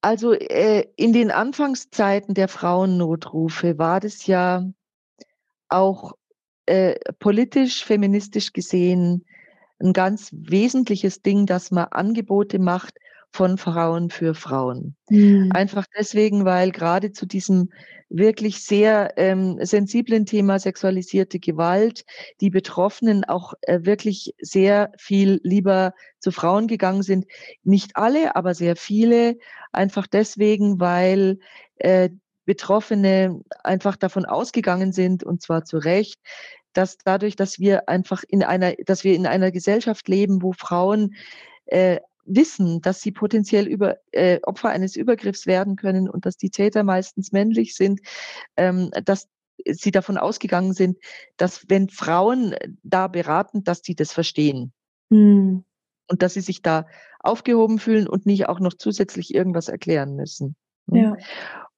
Also 0.00 0.32
äh, 0.32 0.88
in 0.96 1.12
den 1.12 1.30
Anfangszeiten 1.30 2.34
der 2.34 2.48
Frauennotrufe 2.48 3.78
war 3.78 4.00
das 4.00 4.26
ja 4.26 4.68
auch 5.68 6.14
äh, 6.66 6.96
politisch, 7.20 7.84
feministisch 7.84 8.52
gesehen 8.52 9.24
ein 9.82 9.92
ganz 9.92 10.30
wesentliches 10.32 11.22
Ding, 11.22 11.46
dass 11.46 11.70
man 11.70 11.86
Angebote 11.86 12.58
macht 12.58 12.96
von 13.32 13.56
Frauen 13.58 14.10
für 14.10 14.34
Frauen. 14.34 14.94
Mhm. 15.08 15.50
Einfach 15.52 15.86
deswegen, 15.98 16.44
weil 16.44 16.70
gerade 16.70 17.12
zu 17.12 17.26
diesem 17.26 17.70
wirklich 18.10 18.62
sehr 18.62 19.14
ähm, 19.16 19.58
sensiblen 19.64 20.26
Thema 20.26 20.58
sexualisierte 20.58 21.38
Gewalt 21.38 22.04
die 22.40 22.50
Betroffenen 22.50 23.24
auch 23.24 23.54
äh, 23.62 23.80
wirklich 23.84 24.34
sehr 24.38 24.92
viel 24.98 25.40
lieber 25.42 25.94
zu 26.18 26.30
Frauen 26.30 26.66
gegangen 26.66 27.02
sind. 27.02 27.26
Nicht 27.64 27.96
alle, 27.96 28.36
aber 28.36 28.54
sehr 28.54 28.76
viele. 28.76 29.38
Einfach 29.72 30.06
deswegen, 30.06 30.78
weil 30.78 31.38
äh, 31.76 32.10
Betroffene 32.44 33.40
einfach 33.64 33.96
davon 33.96 34.26
ausgegangen 34.26 34.92
sind, 34.92 35.24
und 35.24 35.40
zwar 35.40 35.64
zu 35.64 35.78
Recht, 35.78 36.20
dass 36.72 36.98
dadurch, 36.98 37.36
dass 37.36 37.58
wir 37.58 37.88
einfach 37.88 38.24
in 38.28 38.42
einer, 38.42 38.74
dass 38.84 39.04
wir 39.04 39.14
in 39.14 39.26
einer 39.26 39.52
Gesellschaft 39.52 40.08
leben, 40.08 40.42
wo 40.42 40.52
Frauen 40.52 41.14
äh, 41.66 42.00
wissen, 42.24 42.80
dass 42.80 43.00
sie 43.00 43.12
potenziell 43.12 43.66
über, 43.66 43.96
äh, 44.12 44.40
Opfer 44.42 44.70
eines 44.70 44.96
Übergriffs 44.96 45.46
werden 45.46 45.76
können 45.76 46.08
und 46.08 46.26
dass 46.26 46.36
die 46.36 46.50
Täter 46.50 46.84
meistens 46.84 47.32
männlich 47.32 47.74
sind, 47.74 48.00
ähm, 48.56 48.90
dass 49.04 49.28
sie 49.66 49.90
davon 49.90 50.18
ausgegangen 50.18 50.72
sind, 50.72 50.98
dass 51.36 51.68
wenn 51.68 51.88
Frauen 51.88 52.54
da 52.82 53.08
beraten, 53.08 53.64
dass 53.64 53.82
die 53.82 53.94
das 53.94 54.12
verstehen. 54.12 54.72
Mhm. 55.10 55.64
Und 56.08 56.22
dass 56.22 56.34
sie 56.34 56.40
sich 56.40 56.62
da 56.62 56.86
aufgehoben 57.20 57.78
fühlen 57.78 58.08
und 58.08 58.26
nicht 58.26 58.48
auch 58.48 58.60
noch 58.60 58.74
zusätzlich 58.74 59.34
irgendwas 59.34 59.68
erklären 59.68 60.16
müssen. 60.16 60.56
Ja. 60.88 61.16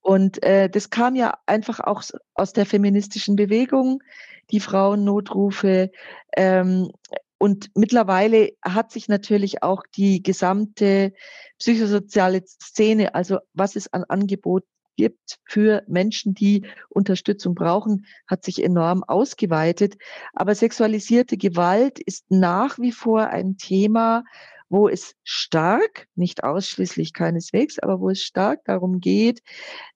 Und 0.01 0.43
äh, 0.43 0.69
das 0.69 0.89
kam 0.89 1.15
ja 1.15 1.37
einfach 1.45 1.79
auch 1.79 2.03
aus 2.33 2.53
der 2.53 2.65
feministischen 2.65 3.35
Bewegung, 3.35 4.03
die 4.51 4.59
Frauennotrufe. 4.59 5.91
Ähm, 6.35 6.91
und 7.37 7.69
mittlerweile 7.75 8.51
hat 8.63 8.91
sich 8.91 9.07
natürlich 9.07 9.61
auch 9.63 9.83
die 9.95 10.23
gesamte 10.23 11.13
psychosoziale 11.59 12.43
Szene, 12.45 13.15
also 13.15 13.39
was 13.53 13.75
es 13.75 13.91
an 13.91 14.03
Angebot 14.05 14.63
gibt 14.95 15.39
für 15.45 15.83
Menschen, 15.87 16.33
die 16.33 16.65
Unterstützung 16.89 17.53
brauchen, 17.53 18.05
hat 18.27 18.45
sich 18.45 18.63
enorm 18.63 19.03
ausgeweitet. 19.03 19.95
Aber 20.33 20.55
sexualisierte 20.55 21.37
Gewalt 21.37 21.99
ist 21.99 22.25
nach 22.29 22.79
wie 22.79 22.93
vor 22.93 23.27
ein 23.27 23.57
Thema, 23.57 24.23
wo 24.69 24.87
es 24.87 25.15
stark, 25.23 26.07
nicht 26.15 26.43
ausschließlich 26.43 27.13
keineswegs, 27.13 27.79
aber 27.79 27.99
wo 27.99 28.09
es 28.09 28.21
stark 28.21 28.63
darum 28.65 28.99
geht, 28.99 29.41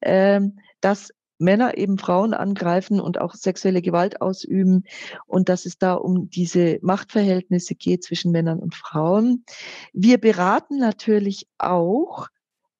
ähm, 0.02 0.60
dass 0.82 1.12
Männer 1.40 1.78
eben 1.78 1.98
Frauen 1.98 2.34
angreifen 2.34 3.00
und 3.00 3.20
auch 3.20 3.34
sexuelle 3.34 3.82
Gewalt 3.82 4.22
ausüben 4.22 4.84
und 5.26 5.50
dass 5.50 5.66
es 5.66 5.78
da 5.78 5.94
um 5.94 6.30
diese 6.30 6.80
Machtverhältnisse 6.82 7.76
geht 7.76 8.04
zwischen 8.04 8.32
Männern 8.32 8.60
und 8.60 8.76
Frauen. 8.76 9.46
Wir 9.94 10.20
beraten 10.20 10.78
natürlich 10.78 11.48
auch 11.58 12.28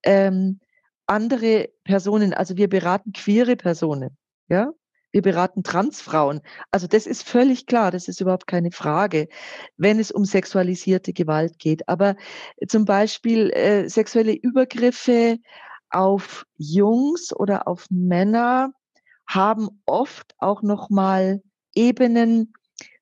ähm, 0.04 0.60
andere 1.06 1.70
Personen, 1.84 2.34
also 2.34 2.56
wir 2.56 2.68
beraten 2.68 3.12
queere 3.12 3.56
Personen, 3.56 4.16
ja. 4.48 4.70
Wir 5.12 5.22
beraten 5.22 5.64
Transfrauen. 5.64 6.40
Also 6.70 6.86
das 6.86 7.04
ist 7.04 7.28
völlig 7.28 7.66
klar, 7.66 7.90
das 7.90 8.06
ist 8.06 8.20
überhaupt 8.20 8.46
keine 8.46 8.70
Frage, 8.70 9.26
wenn 9.76 9.98
es 9.98 10.12
um 10.12 10.24
sexualisierte 10.24 11.12
Gewalt 11.12 11.58
geht. 11.58 11.88
Aber 11.88 12.14
zum 12.68 12.84
Beispiel 12.84 13.50
äh, 13.50 13.88
sexuelle 13.88 14.34
Übergriffe 14.34 15.38
auf 15.90 16.44
Jungs 16.56 17.34
oder 17.34 17.68
auf 17.68 17.86
Männer 17.90 18.72
haben 19.26 19.68
oft 19.86 20.34
auch 20.38 20.62
noch 20.62 20.90
mal 20.90 21.42
Ebenen, 21.74 22.52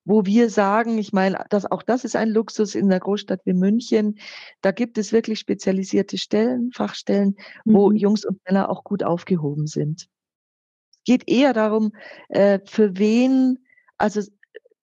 wo 0.05 0.25
wir 0.25 0.49
sagen, 0.49 0.97
ich 0.97 1.13
meine, 1.13 1.45
das, 1.49 1.69
auch 1.69 1.83
das 1.83 2.03
ist 2.03 2.15
ein 2.15 2.29
Luxus 2.29 2.75
in 2.75 2.85
einer 2.85 2.99
Großstadt 2.99 3.41
wie 3.45 3.53
München. 3.53 4.19
Da 4.61 4.71
gibt 4.71 4.97
es 4.97 5.11
wirklich 5.11 5.39
spezialisierte 5.39 6.17
Stellen, 6.17 6.71
Fachstellen, 6.71 7.35
mhm. 7.65 7.73
wo 7.73 7.91
Jungs 7.91 8.25
und 8.25 8.39
Männer 8.45 8.69
auch 8.69 8.83
gut 8.83 9.03
aufgehoben 9.03 9.67
sind. 9.67 10.07
Es 10.91 11.03
geht 11.03 11.29
eher 11.29 11.53
darum, 11.53 11.91
äh, 12.29 12.59
für 12.65 12.97
wen, 12.97 13.65
also 13.97 14.21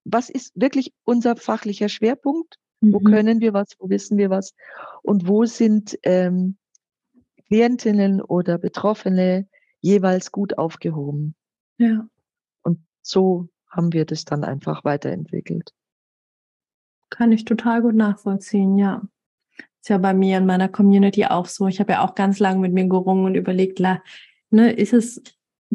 was 0.04 0.30
ist 0.30 0.52
wirklich 0.54 0.92
unser 1.04 1.36
fachlicher 1.36 1.88
Schwerpunkt? 1.88 2.56
Mhm. 2.80 2.92
Wo 2.92 3.00
können 3.00 3.40
wir 3.40 3.52
was, 3.52 3.74
wo 3.78 3.88
wissen 3.88 4.18
wir 4.18 4.30
was? 4.30 4.54
Und 5.02 5.26
wo 5.26 5.44
sind 5.44 5.98
ähm, 6.04 6.56
Klientinnen 7.48 8.20
oder 8.20 8.58
Betroffene 8.58 9.48
jeweils 9.80 10.32
gut 10.32 10.58
aufgehoben. 10.58 11.34
Ja. 11.78 12.08
Und 12.62 12.80
so 13.02 13.48
haben 13.68 13.92
wir 13.92 14.04
das 14.04 14.24
dann 14.24 14.44
einfach 14.44 14.84
weiterentwickelt. 14.84 15.72
Kann 17.10 17.32
ich 17.32 17.44
total 17.44 17.82
gut 17.82 17.94
nachvollziehen, 17.94 18.78
ja. 18.78 19.02
Ist 19.80 19.90
ja 19.90 19.98
bei 19.98 20.14
mir 20.14 20.38
in 20.38 20.46
meiner 20.46 20.68
Community 20.68 21.26
auch 21.26 21.46
so. 21.46 21.68
Ich 21.68 21.78
habe 21.78 21.92
ja 21.92 22.04
auch 22.04 22.16
ganz 22.16 22.40
lange 22.40 22.58
mit 22.58 22.72
mir 22.72 22.88
gerungen 22.88 23.26
und 23.26 23.34
überlegt, 23.36 23.80
ne, 24.50 24.72
ist 24.72 24.92
es, 24.92 25.22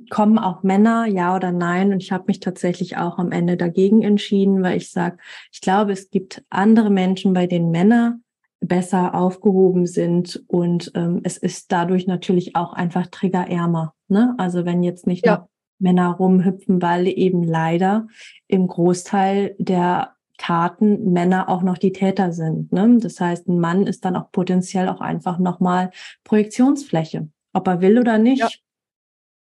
kommen 0.09 0.37
auch 0.37 0.63
Männer, 0.63 1.05
ja 1.05 1.33
oder 1.35 1.53
nein? 1.53 1.93
Und 1.93 2.03
ich 2.03 2.11
habe 2.11 2.25
mich 2.27 2.41
tatsächlich 2.41 2.97
auch 2.97 3.17
am 3.17 3.31
Ende 3.31 3.55
dagegen 3.55 4.01
entschieden, 4.01 4.63
weil 4.63 4.75
ich 4.75 4.91
sage, 4.91 5.17
ich 5.53 5.61
glaube, 5.61 5.93
es 5.93 6.09
gibt 6.09 6.43
andere 6.49 6.89
Menschen, 6.89 7.33
bei 7.33 7.47
denen 7.47 7.71
Männer 7.71 8.19
besser 8.61 9.15
aufgehoben 9.15 9.87
sind 9.87 10.43
und 10.47 10.91
ähm, 10.95 11.21
es 11.23 11.37
ist 11.37 11.71
dadurch 11.71 12.07
natürlich 12.07 12.55
auch 12.55 12.73
einfach 12.73 13.07
triggerärmer. 13.07 13.93
Ne? 14.07 14.35
Also 14.37 14.65
wenn 14.65 14.83
jetzt 14.83 15.07
nicht 15.07 15.25
ja. 15.25 15.47
Männer 15.79 16.11
rumhüpfen, 16.11 16.81
weil 16.81 17.07
eben 17.07 17.43
leider 17.43 18.07
im 18.47 18.67
Großteil 18.67 19.55
der 19.57 20.13
Taten 20.37 21.11
Männer 21.11 21.49
auch 21.49 21.63
noch 21.63 21.77
die 21.77 21.91
Täter 21.91 22.31
sind. 22.33 22.71
Ne? 22.71 22.97
Das 22.99 23.19
heißt, 23.19 23.47
ein 23.47 23.59
Mann 23.59 23.87
ist 23.87 24.05
dann 24.05 24.15
auch 24.15 24.31
potenziell 24.31 24.89
auch 24.89 25.01
einfach 25.01 25.39
nochmal 25.39 25.91
Projektionsfläche, 26.23 27.29
ob 27.53 27.67
er 27.67 27.81
will 27.81 27.99
oder 27.99 28.19
nicht. 28.19 28.41
Ja. 28.41 28.49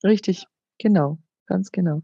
Richtig, 0.04 0.46
genau 0.78 1.18
ganz 1.50 1.72
genau. 1.72 2.04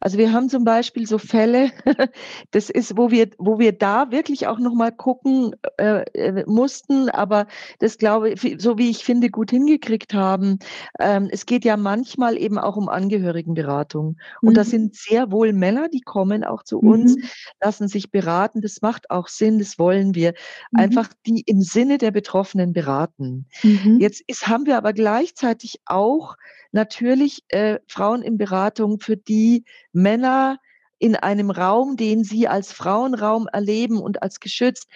Also 0.00 0.18
wir 0.18 0.32
haben 0.32 0.50
zum 0.50 0.64
Beispiel 0.64 1.06
so 1.06 1.16
Fälle, 1.16 1.70
das 2.50 2.68
ist, 2.68 2.98
wo 2.98 3.10
wir, 3.10 3.30
wo 3.38 3.58
wir 3.58 3.72
da 3.72 4.10
wirklich 4.10 4.48
auch 4.48 4.58
nochmal 4.58 4.92
gucken 4.92 5.54
äh, 5.78 6.02
äh, 6.12 6.44
mussten, 6.46 7.08
aber 7.08 7.46
das 7.78 7.96
glaube 7.96 8.30
ich, 8.30 8.56
so 8.58 8.76
wie 8.76 8.90
ich 8.90 9.04
finde, 9.04 9.30
gut 9.30 9.50
hingekriegt 9.50 10.12
haben. 10.12 10.58
Ähm, 10.98 11.28
es 11.30 11.46
geht 11.46 11.64
ja 11.64 11.76
manchmal 11.76 12.36
eben 12.36 12.58
auch 12.58 12.76
um 12.76 12.88
Angehörigenberatung. 12.88 14.18
Und 14.42 14.50
mhm. 14.50 14.54
das 14.54 14.70
sind 14.70 14.96
sehr 14.96 15.30
wohl 15.30 15.52
Männer, 15.52 15.88
die 15.88 16.00
kommen 16.00 16.44
auch 16.44 16.64
zu 16.64 16.80
uns, 16.80 17.16
mhm. 17.16 17.22
lassen 17.62 17.88
sich 17.88 18.10
beraten. 18.10 18.60
Das 18.60 18.82
macht 18.82 19.10
auch 19.10 19.28
Sinn, 19.28 19.60
das 19.60 19.78
wollen 19.78 20.14
wir. 20.14 20.34
Mhm. 20.72 20.80
Einfach 20.80 21.08
die 21.24 21.42
im 21.46 21.62
Sinne 21.62 21.98
der 21.98 22.10
Betroffenen 22.10 22.72
beraten. 22.72 23.46
Mhm. 23.62 24.00
Jetzt 24.00 24.22
ist, 24.26 24.48
haben 24.48 24.66
wir 24.66 24.76
aber 24.76 24.92
gleichzeitig 24.92 25.80
auch 25.86 26.36
natürlich 26.72 27.44
äh, 27.48 27.78
Frauen 27.86 28.22
in 28.22 28.38
Beratung, 28.38 28.71
für 29.00 29.16
die 29.16 29.64
Männer 29.92 30.58
in 30.98 31.16
einem 31.16 31.50
Raum, 31.50 31.96
den 31.96 32.22
sie 32.22 32.46
als 32.46 32.72
Frauenraum 32.72 33.48
erleben 33.52 33.98
und 33.98 34.22
als 34.22 34.38
geschützt, 34.38 34.86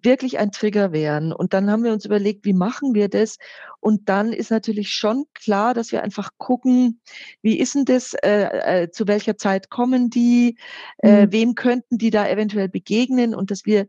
wirklich 0.00 0.38
ein 0.38 0.52
Trigger 0.52 0.92
wären. 0.92 1.32
Und 1.32 1.54
dann 1.54 1.68
haben 1.68 1.82
wir 1.82 1.92
uns 1.92 2.04
überlegt, 2.04 2.44
wie 2.44 2.52
machen 2.52 2.94
wir 2.94 3.08
das? 3.08 3.36
Und 3.80 4.08
dann 4.08 4.32
ist 4.32 4.52
natürlich 4.52 4.90
schon 4.90 5.24
klar, 5.34 5.74
dass 5.74 5.90
wir 5.90 6.04
einfach 6.04 6.30
gucken, 6.38 7.00
wie 7.42 7.58
ist 7.58 7.74
denn 7.74 7.84
das, 7.84 8.14
äh, 8.14 8.84
äh, 8.84 8.90
zu 8.90 9.08
welcher 9.08 9.36
Zeit 9.36 9.68
kommen 9.68 10.08
die, 10.08 10.56
äh, 10.98 11.26
mhm. 11.26 11.32
wem 11.32 11.54
könnten 11.56 11.98
die 11.98 12.10
da 12.10 12.28
eventuell 12.28 12.68
begegnen 12.68 13.34
und 13.34 13.50
dass 13.50 13.64
wir 13.64 13.88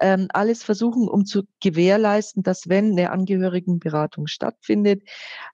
ähm, 0.00 0.28
alles 0.32 0.62
versuchen, 0.62 1.08
um 1.08 1.24
zu 1.24 1.44
gewährleisten, 1.60 2.42
dass 2.42 2.68
wenn 2.68 2.92
eine 2.92 3.10
Angehörigenberatung 3.10 4.26
stattfindet, 4.26 5.02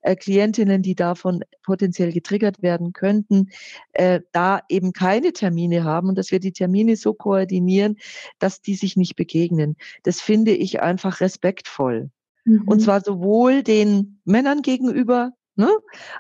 äh, 0.03 0.17
Klientinnen, 0.17 0.83
die 0.83 0.95
davon 0.95 1.45
potenziell 1.63 2.13
getriggert 2.13 2.63
werden 2.63 2.93
könnten, 2.93 3.51
äh, 3.93 4.21
da 4.33 4.61
eben 4.69 4.93
keine 4.93 5.33
Termine 5.33 5.85
haben 5.85 6.09
und 6.09 6.19
dass 6.19 6.31
wir 6.31 6.41
die 6.41 6.53
Termine 6.53 6.97
so 6.97 7.15
koordinieren, 7.15 7.97
dass 8.39 8.61
die 8.61 8.75
sich 8.75 8.97
nicht 8.97 9.17
begegnen. 9.17 9.77
Das 10.03 10.21
finde 10.21 10.53
ich 10.53 10.81
einfach 10.81 11.21
respektvoll. 11.21 12.11
Mhm. 12.45 12.63
Und 12.67 12.81
zwar 12.81 13.01
sowohl 13.01 13.63
den 13.63 14.21
Männern 14.25 14.63
gegenüber, 14.63 15.33
ne, 15.57 15.71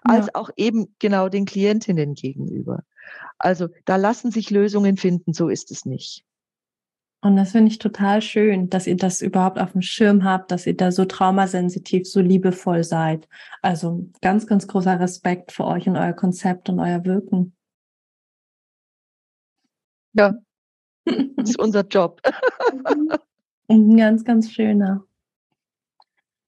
als 0.02 0.26
ja. 0.26 0.34
auch 0.34 0.50
eben 0.56 0.94
genau 0.98 1.28
den 1.28 1.44
Klientinnen 1.44 2.14
gegenüber. 2.14 2.84
Also 3.38 3.68
da 3.84 3.96
lassen 3.96 4.30
sich 4.30 4.50
Lösungen 4.50 4.96
finden, 4.96 5.32
so 5.32 5.48
ist 5.48 5.70
es 5.70 5.84
nicht. 5.84 6.24
Und 7.24 7.36
das 7.36 7.52
finde 7.52 7.70
ich 7.70 7.78
total 7.78 8.20
schön, 8.20 8.68
dass 8.68 8.88
ihr 8.88 8.96
das 8.96 9.22
überhaupt 9.22 9.60
auf 9.60 9.72
dem 9.72 9.80
Schirm 9.80 10.24
habt, 10.24 10.50
dass 10.50 10.66
ihr 10.66 10.76
da 10.76 10.90
so 10.90 11.04
traumasensitiv, 11.04 12.08
so 12.08 12.20
liebevoll 12.20 12.82
seid. 12.82 13.28
Also 13.62 14.10
ganz, 14.20 14.48
ganz 14.48 14.66
großer 14.66 14.98
Respekt 14.98 15.52
für 15.52 15.64
euch 15.64 15.88
und 15.88 15.96
euer 15.96 16.14
Konzept 16.14 16.68
und 16.68 16.80
euer 16.80 17.04
Wirken. 17.04 17.54
Ja, 20.14 20.34
das 21.04 21.16
ist 21.50 21.58
unser 21.60 21.86
Job. 21.86 22.20
Ein 23.68 23.96
ganz, 23.96 24.24
ganz 24.24 24.50
schöner. 24.50 25.04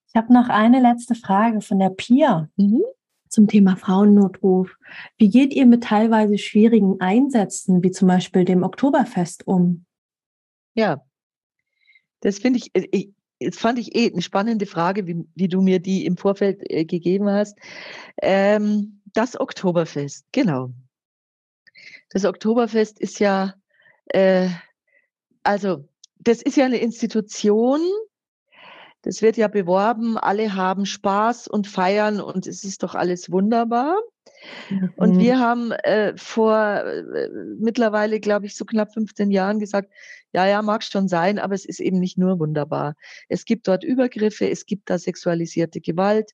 Ich 0.09 0.17
habe 0.17 0.33
noch 0.33 0.49
eine 0.49 0.81
letzte 0.81 1.15
Frage 1.15 1.61
von 1.61 1.79
der 1.79 1.91
Pia 1.91 2.49
mhm. 2.57 2.83
zum 3.29 3.47
Thema 3.47 3.77
Frauennotruf. 3.77 4.77
Wie 5.19 5.31
geht 5.31 5.55
ihr 5.55 5.67
mit 5.67 5.85
teilweise 5.85 6.37
schwierigen 6.37 7.01
Einsätzen, 7.01 7.85
wie 7.85 7.93
zum 7.93 8.09
Beispiel 8.09 8.45
dem 8.45 8.65
Oktoberfest, 8.65 9.47
um? 9.47 9.87
Ja, 10.75 11.05
das 12.21 12.39
finde 12.39 12.59
ich, 12.59 12.71
äh, 12.75 12.89
ich 12.91 13.11
jetzt 13.41 13.61
fand 13.61 13.79
ich 13.79 13.95
eh 13.95 14.11
eine 14.11 14.23
spannende 14.23 14.67
Frage, 14.67 15.07
wie, 15.07 15.27
wie 15.35 15.49
du 15.49 15.61
mir 15.61 15.81
die 15.81 16.07
im 16.07 16.17
Vorfeld 16.17 16.61
äh, 16.71 16.85
gegeben 16.85 17.29
hast. 17.29 17.59
Ähm, 18.23 19.03
das 19.13 19.39
Oktoberfest, 19.39 20.25
genau. 20.33 20.71
Das 22.11 22.25
Oktoberfest 22.25 22.99
ist 23.01 23.19
ja, 23.19 23.55
äh, 24.07 24.49
also 25.43 25.89
das 26.19 26.43
ist 26.43 26.57
ja 26.57 26.65
eine 26.65 26.79
Institution, 26.79 27.81
das 29.03 29.21
wird 29.21 29.37
ja 29.37 29.49
beworben, 29.49 30.17
alle 30.17 30.55
haben 30.55 30.87
Spaß 30.87 31.49
und 31.49 31.67
feiern 31.67 32.21
und 32.21 32.47
es 32.47 32.65
ist 32.65 32.83
doch 32.83 32.95
alles 32.95 33.31
wunderbar. 33.31 33.97
Mhm. 34.71 34.93
Und 34.97 35.19
wir 35.19 35.39
haben 35.39 35.73
äh, 35.73 36.17
vor 36.17 36.57
äh, 36.57 37.29
mittlerweile, 37.59 38.21
glaube 38.21 38.47
ich, 38.47 38.57
so 38.57 38.65
knapp 38.65 38.93
15 38.93 39.31
Jahren 39.31 39.59
gesagt, 39.59 39.91
ja, 40.33 40.47
ja, 40.47 40.63
mag 40.63 40.83
schon 40.83 41.07
sein, 41.07 41.39
aber 41.39 41.55
es 41.55 41.65
ist 41.65 41.79
eben 41.79 42.01
nicht 42.01 42.19
nur 42.19 42.41
wunderbar. 42.41 42.97
Es 43.29 43.45
gibt 43.45 43.69
dort 43.69 43.85
Übergriffe, 43.85 44.51
es 44.51 44.67
gibt 44.67 44.91
da 44.91 44.99
sexualisierte 44.99 45.81
Gewalt, 45.81 46.33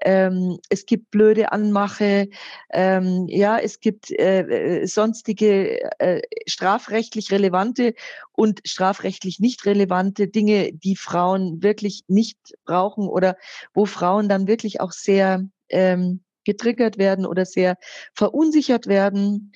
ähm, 0.00 0.58
es 0.70 0.86
gibt 0.86 1.10
blöde 1.10 1.52
Anmache, 1.52 2.28
ähm, 2.70 3.26
ja, 3.28 3.58
es 3.58 3.80
gibt 3.80 4.10
äh, 4.10 4.80
äh 4.80 4.86
sonstige 4.86 5.82
äh, 6.00 6.22
strafrechtlich 6.46 7.30
relevante 7.30 7.92
und 8.32 8.62
strafrechtlich 8.64 9.38
nicht 9.38 9.66
relevante 9.66 10.28
Dinge, 10.28 10.72
die 10.72 10.96
Frauen 10.96 11.62
wirklich 11.62 12.04
nicht 12.08 12.38
brauchen 12.64 13.06
oder 13.06 13.36
wo 13.74 13.84
Frauen 13.84 14.30
dann 14.30 14.46
wirklich 14.46 14.80
auch 14.80 14.92
sehr 14.92 15.44
ähm, 15.68 16.22
getriggert 16.44 16.98
werden 16.98 17.26
oder 17.26 17.44
sehr 17.44 17.76
verunsichert 18.14 18.86
werden. 18.86 19.52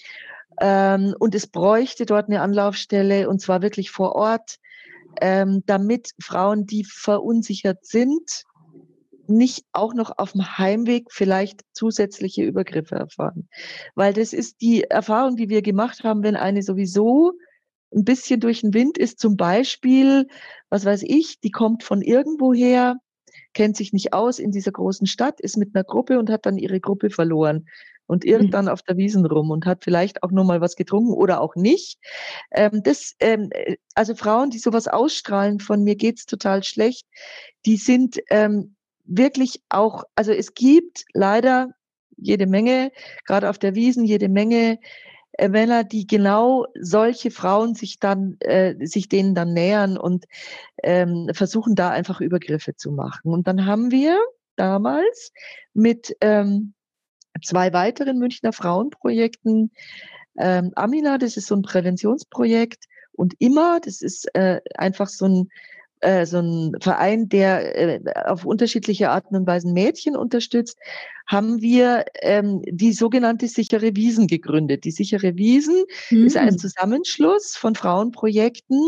Ähm, 0.61 1.15
und 1.19 1.35
es 1.35 1.47
bräuchte 1.47 2.07
dort 2.07 2.29
eine 2.29 2.41
Anlaufstelle 2.41 3.29
und 3.29 3.41
zwar 3.41 3.63
wirklich 3.63 3.91
vor 3.91 4.15
Ort, 4.15 4.57
ähm, 5.21 5.63
damit 5.67 6.11
Frauen, 6.21 6.67
die 6.67 6.85
verunsichert 6.85 7.85
sind, 7.85 8.45
nicht 9.29 9.65
auch 9.73 9.95
noch 9.95 10.19
auf 10.19 10.33
dem 10.33 10.59
Heimweg 10.59 11.07
vielleicht 11.11 11.63
zusätzliche 11.73 12.45
Übergriffe 12.45 12.95
erfahren. 12.95 13.49
Weil 13.95 14.13
das 14.13 14.33
ist 14.33 14.61
die 14.61 14.85
Erfahrung, 14.85 15.37
die 15.37 15.49
wir 15.49 15.63
gemacht 15.63 16.05
haben, 16.05 16.23
wenn 16.23 16.37
eine 16.37 16.63
sowieso 16.63 17.33
ein 17.95 18.05
bisschen 18.05 18.41
durch 18.41 18.61
den 18.61 18.75
Wind 18.75 18.99
ist, 18.99 19.19
zum 19.19 19.37
Beispiel, 19.37 20.27
was 20.69 20.85
weiß 20.85 21.03
ich, 21.05 21.41
die 21.41 21.51
kommt 21.51 21.83
von 21.83 22.03
irgendwoher, 22.03 22.97
kennt 23.57 23.77
sich 23.77 23.95
nicht 23.95 24.13
aus 24.13 24.39
in 24.39 24.53
dieser 24.53 24.71
großen 24.71 25.07
Stadt, 25.07 25.41
ist 25.41 25.57
mit 25.57 25.75
einer 25.75 25.83
Gruppe 25.83 26.19
und 26.19 26.29
hat 26.29 26.45
dann 26.45 26.59
ihre 26.59 26.79
Gruppe 26.79 27.09
verloren 27.09 27.67
und 28.07 28.23
irrt 28.25 28.43
mhm. 28.43 28.51
dann 28.51 28.69
auf 28.69 28.83
der 28.83 28.99
Wiesen 28.99 29.25
rum 29.25 29.51
und 29.51 29.65
hat 29.65 29.83
vielleicht 29.83 30.23
auch 30.23 30.31
nur 30.31 30.45
mal 30.45 30.61
was 30.61 30.77
getrunken 30.77 31.15
oder 31.15 31.41
auch 31.41 31.57
nicht. 31.57 31.99
Ähm, 32.53 32.83
das, 32.85 33.15
ähm, 33.19 33.49
also 33.95 34.15
Frauen, 34.15 34.51
die 34.51 34.59
sowas 34.59 34.89
ausstrahlen, 34.89 35.59
von 35.59 35.83
mir 35.83 35.97
geht's 35.97 36.27
total 36.27 36.63
schlecht, 36.65 37.07
die 37.65 37.79
sind 37.79 38.19
ähm, 38.29 38.77
wirklich 39.07 39.63
auch, 39.71 40.05
also 40.15 40.33
es 40.33 40.53
gibt 40.53 41.07
leider 41.15 41.71
jede 42.19 42.47
Menge, 42.47 42.93
gerade 43.25 43.49
auf 43.49 43.59
der 43.59 43.75
Wiesen, 43.75 44.05
jede 44.05 44.29
Menge 44.29 44.79
äh, 45.39 45.49
Männer, 45.49 45.85
die 45.85 46.07
genau 46.07 46.67
solche 46.81 47.31
Frauen 47.31 47.75
sich 47.75 47.99
dann, 47.99 48.37
äh, 48.41 48.75
sich 48.87 49.09
denen 49.09 49.35
dann 49.35 49.53
nähern 49.53 49.99
und 49.99 50.27
ähm, 50.83 51.31
versuchen 51.33 51.75
da 51.75 51.91
einfach 51.91 52.21
Übergriffe 52.21 52.77
zu 52.77 52.93
machen. 52.93 53.33
Und 53.33 53.47
dann 53.47 53.67
haben 53.67 53.91
wir 53.91 54.19
damals 54.57 55.33
mit 55.75 56.17
ähm, 56.21 56.75
zwei 57.43 57.73
weiteren 57.73 58.19
Münchner 58.19 58.53
Frauenprojekten 58.53 59.71
ähm, 60.39 60.73
Amina, 60.75 61.19
das 61.19 61.37
ist 61.37 61.47
so 61.47 61.55
ein 61.55 61.63
Präventionsprojekt 61.63 62.85
und 63.13 63.35
immer, 63.39 63.81
das 63.81 64.03
ist 64.03 64.35
äh, 64.35 64.61
einfach 64.77 65.09
so 65.09 65.27
ein 65.27 65.49
äh, 66.01 66.27
so 66.27 66.39
ein 66.39 66.73
Verein, 66.81 67.29
der 67.29 67.77
äh, 67.77 68.01
auf 68.27 68.45
unterschiedliche 68.45 69.11
Arten 69.11 69.37
und 69.37 69.47
Weisen 69.47 69.73
Mädchen 69.73 70.17
unterstützt, 70.17 70.79
haben 71.27 71.61
wir 71.61 72.05
ähm, 72.21 72.63
die 72.67 72.93
sogenannte 72.93 73.49
sichere 73.49 73.97
Wiesen 73.97 74.27
gegründet. 74.27 74.85
Die 74.85 74.91
sichere 74.91 75.37
Wiesen 75.37 75.85
mhm. 76.11 76.27
ist 76.27 76.37
ein 76.37 76.51
hm. 76.51 76.59
Zusammenschluss 76.59 77.57
von 77.57 77.75
Frauenprojekten 77.75 78.81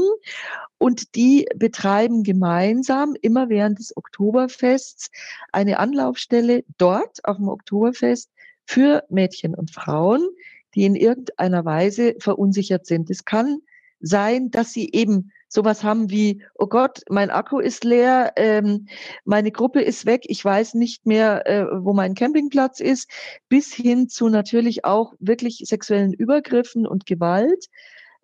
und 0.78 1.14
die 1.16 1.48
betreiben 1.56 2.22
gemeinsam 2.22 3.16
immer 3.20 3.48
während 3.48 3.78
des 3.78 3.96
Oktoberfests 3.96 5.10
eine 5.50 5.78
Anlaufstelle 5.78 6.64
dort 6.76 7.24
auf 7.24 7.38
dem 7.38 7.48
Oktoberfest 7.48 8.30
für 8.64 9.02
Mädchen 9.08 9.54
und 9.54 9.70
Frauen, 9.72 10.28
die 10.74 10.84
in 10.84 10.94
irgendeiner 10.94 11.64
Weise 11.64 12.14
verunsichert 12.20 12.86
sind. 12.86 13.10
Es 13.10 13.24
kann 13.24 13.60
sein, 14.00 14.50
dass 14.50 14.72
sie 14.72 14.90
eben 14.92 15.32
sowas 15.48 15.82
haben 15.82 16.10
wie, 16.10 16.42
oh 16.54 16.66
Gott, 16.66 17.00
mein 17.08 17.30
Akku 17.30 17.58
ist 17.58 17.84
leer, 17.84 18.32
ähm, 18.36 18.86
meine 19.24 19.50
Gruppe 19.50 19.80
ist 19.80 20.06
weg, 20.06 20.22
ich 20.26 20.44
weiß 20.44 20.74
nicht 20.74 21.06
mehr, 21.06 21.46
äh, 21.46 21.66
wo 21.72 21.94
mein 21.94 22.14
Campingplatz 22.14 22.80
ist, 22.80 23.10
bis 23.48 23.72
hin 23.72 24.08
zu 24.08 24.28
natürlich 24.28 24.84
auch 24.84 25.14
wirklich 25.18 25.62
sexuellen 25.64 26.12
Übergriffen 26.12 26.86
und 26.86 27.06
Gewalt. 27.06 27.66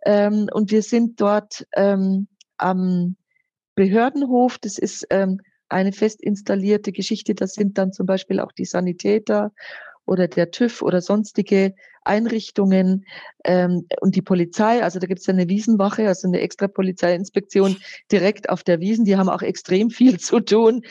Ähm, 0.04 0.48
und 0.52 0.70
wir 0.70 0.82
sind 0.82 1.20
dort 1.20 1.66
ähm, 1.74 2.28
am 2.58 3.16
Behördenhof, 3.74 4.58
das 4.58 4.78
ist 4.78 5.06
ähm, 5.10 5.40
eine 5.68 5.92
fest 5.92 6.22
installierte 6.22 6.92
Geschichte, 6.92 7.34
das 7.34 7.54
sind 7.54 7.78
dann 7.78 7.92
zum 7.92 8.06
Beispiel 8.06 8.38
auch 8.38 8.52
die 8.52 8.66
Sanitäter 8.66 9.52
oder 10.06 10.28
der 10.28 10.50
TÜV 10.50 10.82
oder 10.82 11.00
sonstige 11.00 11.74
Einrichtungen 12.04 13.04
ähm, 13.44 13.86
und 14.00 14.14
die 14.14 14.22
Polizei. 14.22 14.82
Also 14.82 14.98
da 14.98 15.06
gibt 15.06 15.20
es 15.20 15.28
eine 15.28 15.48
Wiesenwache, 15.48 16.06
also 16.06 16.28
eine 16.28 16.40
extra 16.40 16.68
Polizeiinspektion 16.68 17.76
direkt 18.12 18.48
auf 18.48 18.62
der 18.62 18.80
Wiesen. 18.80 19.04
Die 19.04 19.16
haben 19.16 19.28
auch 19.28 19.42
extrem 19.42 19.90
viel 19.90 20.18
zu 20.20 20.40
tun, 20.40 20.82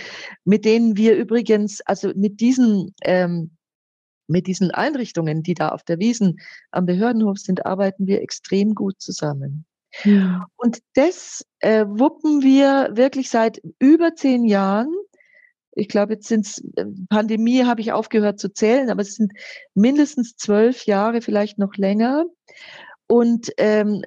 mit 0.43 0.65
denen 0.65 0.97
wir 0.97 1.15
übrigens, 1.15 1.82
also 1.82 2.12
mit 2.15 2.39
diesen 2.39 2.93
ähm, 3.04 3.52
mit 4.28 4.47
diesen 4.47 4.71
Einrichtungen, 4.71 5.43
die 5.43 5.54
da 5.54 5.69
auf 5.69 5.84
der 5.84 5.99
Wiesen 5.99 6.39
am 6.71 6.86
Behördenhof 6.86 7.38
sind, 7.38 7.65
arbeiten 7.65 8.08
wir 8.08 8.21
extrem 8.21 8.73
gut 8.73 9.02
zusammen. 9.02 9.65
Ja. 10.04 10.47
Und 10.56 10.80
das 10.95 11.45
äh, 11.60 11.86
wuppen 11.88 12.41
wir 12.41 12.89
wirklich 12.93 13.30
seit 13.30 13.62
über 13.80 14.15
zehn 14.15 14.45
Jahren 14.45 14.91
ich 15.75 15.88
glaube, 15.88 16.13
jetzt 16.13 16.27
sind 16.27 16.45
es, 16.45 16.63
äh, 16.75 16.86
Pandemie 17.09 17.63
habe 17.63 17.81
ich 17.81 17.91
aufgehört 17.91 18.39
zu 18.39 18.53
zählen, 18.53 18.89
aber 18.89 19.01
es 19.01 19.15
sind 19.15 19.33
mindestens 19.73 20.36
zwölf 20.36 20.86
Jahre, 20.86 21.21
vielleicht 21.21 21.57
noch 21.57 21.75
länger. 21.75 22.25
Und 23.07 23.51
ähm, 23.57 24.01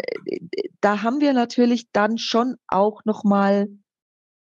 da 0.80 1.02
haben 1.02 1.20
wir 1.20 1.32
natürlich 1.32 1.90
dann 1.92 2.18
schon 2.18 2.56
auch 2.66 3.04
nochmal 3.04 3.68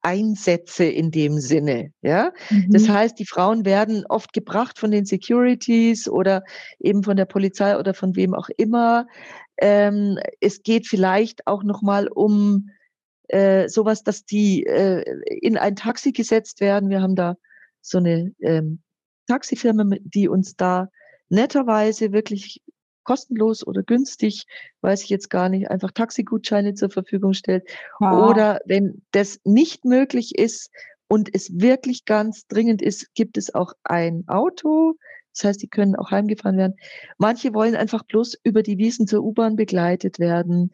Einsätze 0.02 0.84
in 0.84 1.10
dem 1.10 1.38
Sinne. 1.38 1.92
Ja, 2.02 2.32
mhm. 2.50 2.70
das 2.70 2.88
heißt, 2.88 3.18
die 3.18 3.26
Frauen 3.26 3.64
werden 3.64 4.04
oft 4.08 4.32
gebracht 4.32 4.78
von 4.78 4.90
den 4.90 5.04
Securities 5.04 6.08
oder 6.08 6.42
eben 6.80 7.02
von 7.02 7.16
der 7.16 7.24
Polizei 7.24 7.78
oder 7.78 7.94
von 7.94 8.16
wem 8.16 8.34
auch 8.34 8.48
immer. 8.56 9.06
Ähm, 9.58 10.18
es 10.40 10.62
geht 10.62 10.88
vielleicht 10.88 11.46
auch 11.46 11.62
nochmal 11.62 12.08
um 12.08 12.68
äh, 13.28 13.68
sowas, 13.68 14.02
dass 14.02 14.24
die 14.24 14.64
äh, 14.64 15.02
in 15.40 15.56
ein 15.56 15.76
Taxi 15.76 16.12
gesetzt 16.12 16.60
werden. 16.60 16.90
Wir 16.90 17.00
haben 17.00 17.16
da 17.16 17.36
so 17.80 17.98
eine 17.98 18.34
ähm, 18.40 18.80
Taxifirma, 19.26 19.96
die 20.00 20.28
uns 20.28 20.56
da 20.56 20.88
netterweise 21.28 22.12
wirklich 22.12 22.62
kostenlos 23.04 23.66
oder 23.66 23.82
günstig, 23.82 24.46
weiß 24.80 25.02
ich 25.02 25.08
jetzt 25.08 25.30
gar 25.30 25.48
nicht, 25.48 25.70
einfach 25.70 25.90
Taxigutscheine 25.90 26.74
zur 26.74 26.90
Verfügung 26.90 27.32
stellt. 27.32 27.64
Wow. 27.98 28.30
Oder 28.30 28.60
wenn 28.66 29.02
das 29.10 29.40
nicht 29.44 29.84
möglich 29.84 30.38
ist 30.38 30.70
und 31.08 31.34
es 31.34 31.60
wirklich 31.60 32.04
ganz 32.04 32.46
dringend 32.46 32.80
ist, 32.80 33.14
gibt 33.14 33.36
es 33.38 33.54
auch 33.54 33.72
ein 33.82 34.24
Auto, 34.28 34.94
das 35.34 35.44
heißt, 35.44 35.62
die 35.62 35.68
können 35.68 35.96
auch 35.96 36.10
heimgefahren 36.10 36.58
werden. 36.58 36.76
Manche 37.18 37.54
wollen 37.54 37.74
einfach 37.74 38.02
bloß 38.04 38.38
über 38.44 38.62
die 38.62 38.78
Wiesen 38.78 39.06
zur 39.06 39.22
U-Bahn 39.22 39.56
begleitet 39.56 40.18
werden. 40.18 40.70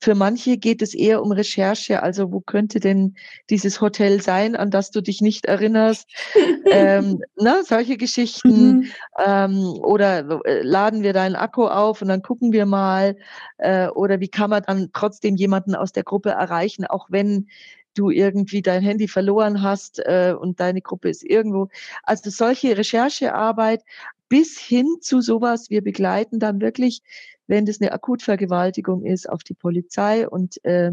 Für 0.00 0.14
manche 0.14 0.58
geht 0.58 0.82
es 0.82 0.94
eher 0.94 1.22
um 1.22 1.32
Recherche. 1.32 2.02
Also 2.02 2.30
wo 2.30 2.40
könnte 2.40 2.78
denn 2.78 3.14
dieses 3.48 3.80
Hotel 3.80 4.20
sein, 4.20 4.54
an 4.54 4.70
das 4.70 4.90
du 4.90 5.00
dich 5.00 5.20
nicht 5.22 5.46
erinnerst? 5.46 6.10
ähm, 6.70 7.20
na, 7.36 7.56
ne, 7.56 7.62
solche 7.64 7.96
Geschichten. 7.96 8.72
Mhm. 8.72 8.86
Ähm, 9.24 9.58
oder 9.82 10.42
äh, 10.44 10.62
laden 10.62 11.02
wir 11.02 11.12
deinen 11.14 11.36
Akku 11.36 11.66
auf 11.66 12.02
und 12.02 12.08
dann 12.08 12.22
gucken 12.22 12.52
wir 12.52 12.66
mal. 12.66 13.16
Äh, 13.58 13.88
oder 13.88 14.20
wie 14.20 14.28
kann 14.28 14.50
man 14.50 14.62
dann 14.62 14.90
trotzdem 14.92 15.36
jemanden 15.36 15.74
aus 15.74 15.92
der 15.92 16.04
Gruppe 16.04 16.30
erreichen, 16.30 16.84
auch 16.86 17.06
wenn 17.08 17.48
du 17.94 18.10
irgendwie 18.10 18.62
dein 18.62 18.82
Handy 18.82 19.08
verloren 19.08 19.62
hast 19.62 19.98
äh, 20.00 20.34
und 20.38 20.60
deine 20.60 20.80
Gruppe 20.80 21.08
ist 21.08 21.22
irgendwo. 21.22 21.68
Also 22.02 22.30
solche 22.30 22.76
Recherchearbeit 22.76 23.82
bis 24.28 24.58
hin 24.58 24.96
zu 25.00 25.20
sowas, 25.20 25.68
wir 25.68 25.82
begleiten 25.82 26.38
dann 26.38 26.60
wirklich, 26.60 27.02
wenn 27.46 27.66
das 27.66 27.80
eine 27.80 27.92
Akutvergewaltigung 27.92 29.04
ist, 29.04 29.28
auf 29.28 29.42
die 29.42 29.54
Polizei 29.54 30.26
und 30.26 30.64
äh, 30.64 30.92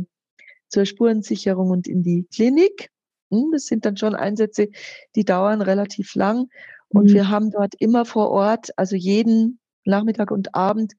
zur 0.67 0.85
Spurensicherung 0.85 1.69
und 1.69 1.87
in 1.87 2.03
die 2.03 2.25
Klinik. 2.33 2.89
Hm, 3.31 3.51
das 3.53 3.65
sind 3.65 3.85
dann 3.85 3.97
schon 3.97 4.15
Einsätze, 4.15 4.69
die 5.15 5.23
dauern 5.23 5.61
relativ 5.61 6.15
lang. 6.15 6.49
Und 6.89 7.05
mhm. 7.05 7.13
wir 7.13 7.29
haben 7.29 7.51
dort 7.51 7.75
immer 7.79 8.05
vor 8.05 8.29
Ort, 8.29 8.77
also 8.77 8.95
jeden 8.95 9.59
Nachmittag 9.85 10.31
und 10.31 10.55
Abend, 10.55 10.93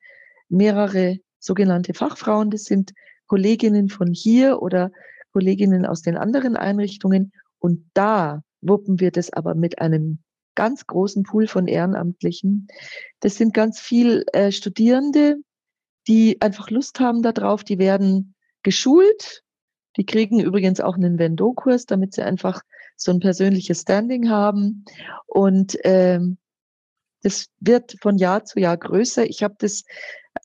mehrere 0.49 1.19
sogenannte 1.39 1.95
Fachfrauen. 1.95 2.51
Das 2.51 2.65
sind 2.65 2.93
Kolleginnen 3.27 3.89
von 3.89 4.13
hier 4.13 4.63
oder 4.63 4.91
Kolleginnen 5.33 5.87
aus 5.87 6.03
den 6.03 6.17
anderen 6.17 6.57
Einrichtungen. 6.57 7.33
Und 7.59 7.91
da 7.95 8.43
wuppen 8.61 9.01
wir 9.01 9.11
das 9.11 9.33
aber 9.33 9.55
mit 9.55 9.81
einem 9.81 10.19
ganz 10.55 10.87
großen 10.87 11.23
Pool 11.23 11.47
von 11.47 11.67
Ehrenamtlichen. 11.67 12.69
Das 13.21 13.37
sind 13.37 13.55
ganz 13.55 13.81
viel 13.81 14.25
äh, 14.33 14.53
Studierende, 14.53 15.37
die 16.07 16.41
einfach 16.41 16.71
Lust 16.71 17.01
haben 17.01 17.23
darauf. 17.23 17.65
Die 17.65 17.79
werden 17.79 18.35
geschult. 18.63 19.43
Die 19.97 20.05
kriegen 20.05 20.41
übrigens 20.41 20.81
auch 20.81 20.97
einen 20.97 21.19
Vendo-Kurs, 21.19 21.87
damit 21.87 22.15
sie 22.15 22.23
einfach 22.23 22.63
so 22.97 23.11
ein 23.11 23.21
persönliches 23.21 23.83
Standing 23.83 24.29
haben. 24.29 24.85
Und 25.27 25.79
ähm, 25.85 26.39
das 27.23 27.47
wird 27.61 27.97
von 28.01 28.19
Jahr 28.19 28.45
zu 28.45 28.61
Jahr 28.61 28.77
größer. 28.77 29.25
Ich 29.27 29.43
habe 29.43 29.55
das 29.59 29.85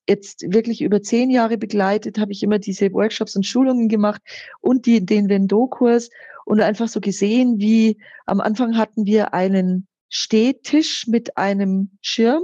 jetzt 0.07 0.43
wirklich 0.53 0.81
über 0.81 1.01
zehn 1.01 1.29
Jahre 1.29 1.57
begleitet, 1.57 2.17
habe 2.19 2.31
ich 2.31 2.43
immer 2.43 2.59
diese 2.59 2.91
Workshops 2.93 3.35
und 3.35 3.45
Schulungen 3.45 3.89
gemacht 3.89 4.21
und 4.61 4.85
die, 4.85 5.05
den 5.05 5.29
Vendo-Kurs 5.29 6.09
und 6.45 6.61
einfach 6.61 6.87
so 6.87 7.01
gesehen, 7.01 7.59
wie 7.59 7.97
am 8.25 8.39
Anfang 8.39 8.77
hatten 8.77 9.05
wir 9.05 9.33
einen 9.33 9.87
Stehtisch 10.09 11.07
mit 11.07 11.37
einem 11.37 11.97
Schirm, 12.01 12.43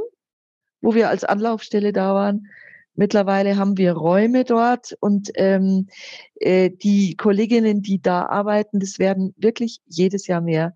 wo 0.81 0.95
wir 0.95 1.09
als 1.09 1.23
Anlaufstelle 1.23 1.93
da 1.93 2.13
waren. 2.13 2.47
Mittlerweile 2.95 3.57
haben 3.57 3.77
wir 3.77 3.93
Räume 3.93 4.43
dort 4.43 4.97
und 4.99 5.29
ähm, 5.35 5.87
äh, 6.35 6.69
die 6.69 7.15
Kolleginnen, 7.15 7.81
die 7.81 8.01
da 8.01 8.25
arbeiten, 8.25 8.79
das 8.79 8.99
werden 8.99 9.33
wirklich 9.37 9.79
jedes 9.85 10.27
Jahr 10.27 10.41
mehr, 10.41 10.75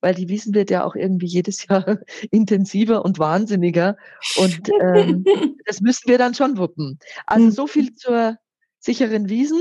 weil 0.00 0.14
die 0.14 0.28
Wiesen 0.28 0.54
wird 0.54 0.70
ja 0.70 0.84
auch 0.84 0.94
irgendwie 0.94 1.26
jedes 1.26 1.66
Jahr 1.68 1.98
intensiver 2.30 3.04
und 3.04 3.18
wahnsinniger 3.18 3.96
und 4.36 4.70
ähm, 4.80 5.24
das 5.66 5.80
müssen 5.80 6.08
wir 6.08 6.18
dann 6.18 6.34
schon 6.34 6.58
wuppen. 6.58 6.98
Also 7.26 7.50
so 7.50 7.66
viel 7.66 7.94
zur 7.94 8.36
sicheren 8.78 9.28
Wiesen. 9.28 9.60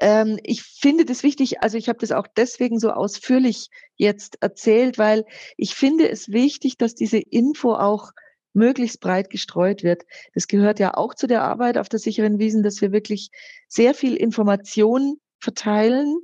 Ähm, 0.00 0.38
ich 0.42 0.62
finde 0.62 1.04
das 1.04 1.22
wichtig, 1.22 1.62
also 1.62 1.76
ich 1.76 1.88
habe 1.88 1.98
das 1.98 2.12
auch 2.12 2.26
deswegen 2.36 2.78
so 2.78 2.90
ausführlich 2.90 3.68
jetzt 3.96 4.38
erzählt, 4.40 4.98
weil 4.98 5.24
ich 5.56 5.74
finde 5.74 6.08
es 6.08 6.30
wichtig, 6.30 6.78
dass 6.78 6.94
diese 6.94 7.18
Info 7.18 7.74
auch 7.74 8.12
möglichst 8.52 9.00
breit 9.00 9.30
gestreut 9.30 9.82
wird. 9.82 10.02
Das 10.34 10.48
gehört 10.48 10.80
ja 10.80 10.94
auch 10.94 11.14
zu 11.14 11.26
der 11.26 11.42
Arbeit 11.42 11.78
auf 11.78 11.88
der 11.88 11.98
sicheren 12.00 12.38
Wiesen, 12.38 12.62
dass 12.62 12.80
wir 12.80 12.92
wirklich 12.92 13.30
sehr 13.68 13.94
viel 13.94 14.16
Information 14.16 15.20
verteilen. 15.38 16.18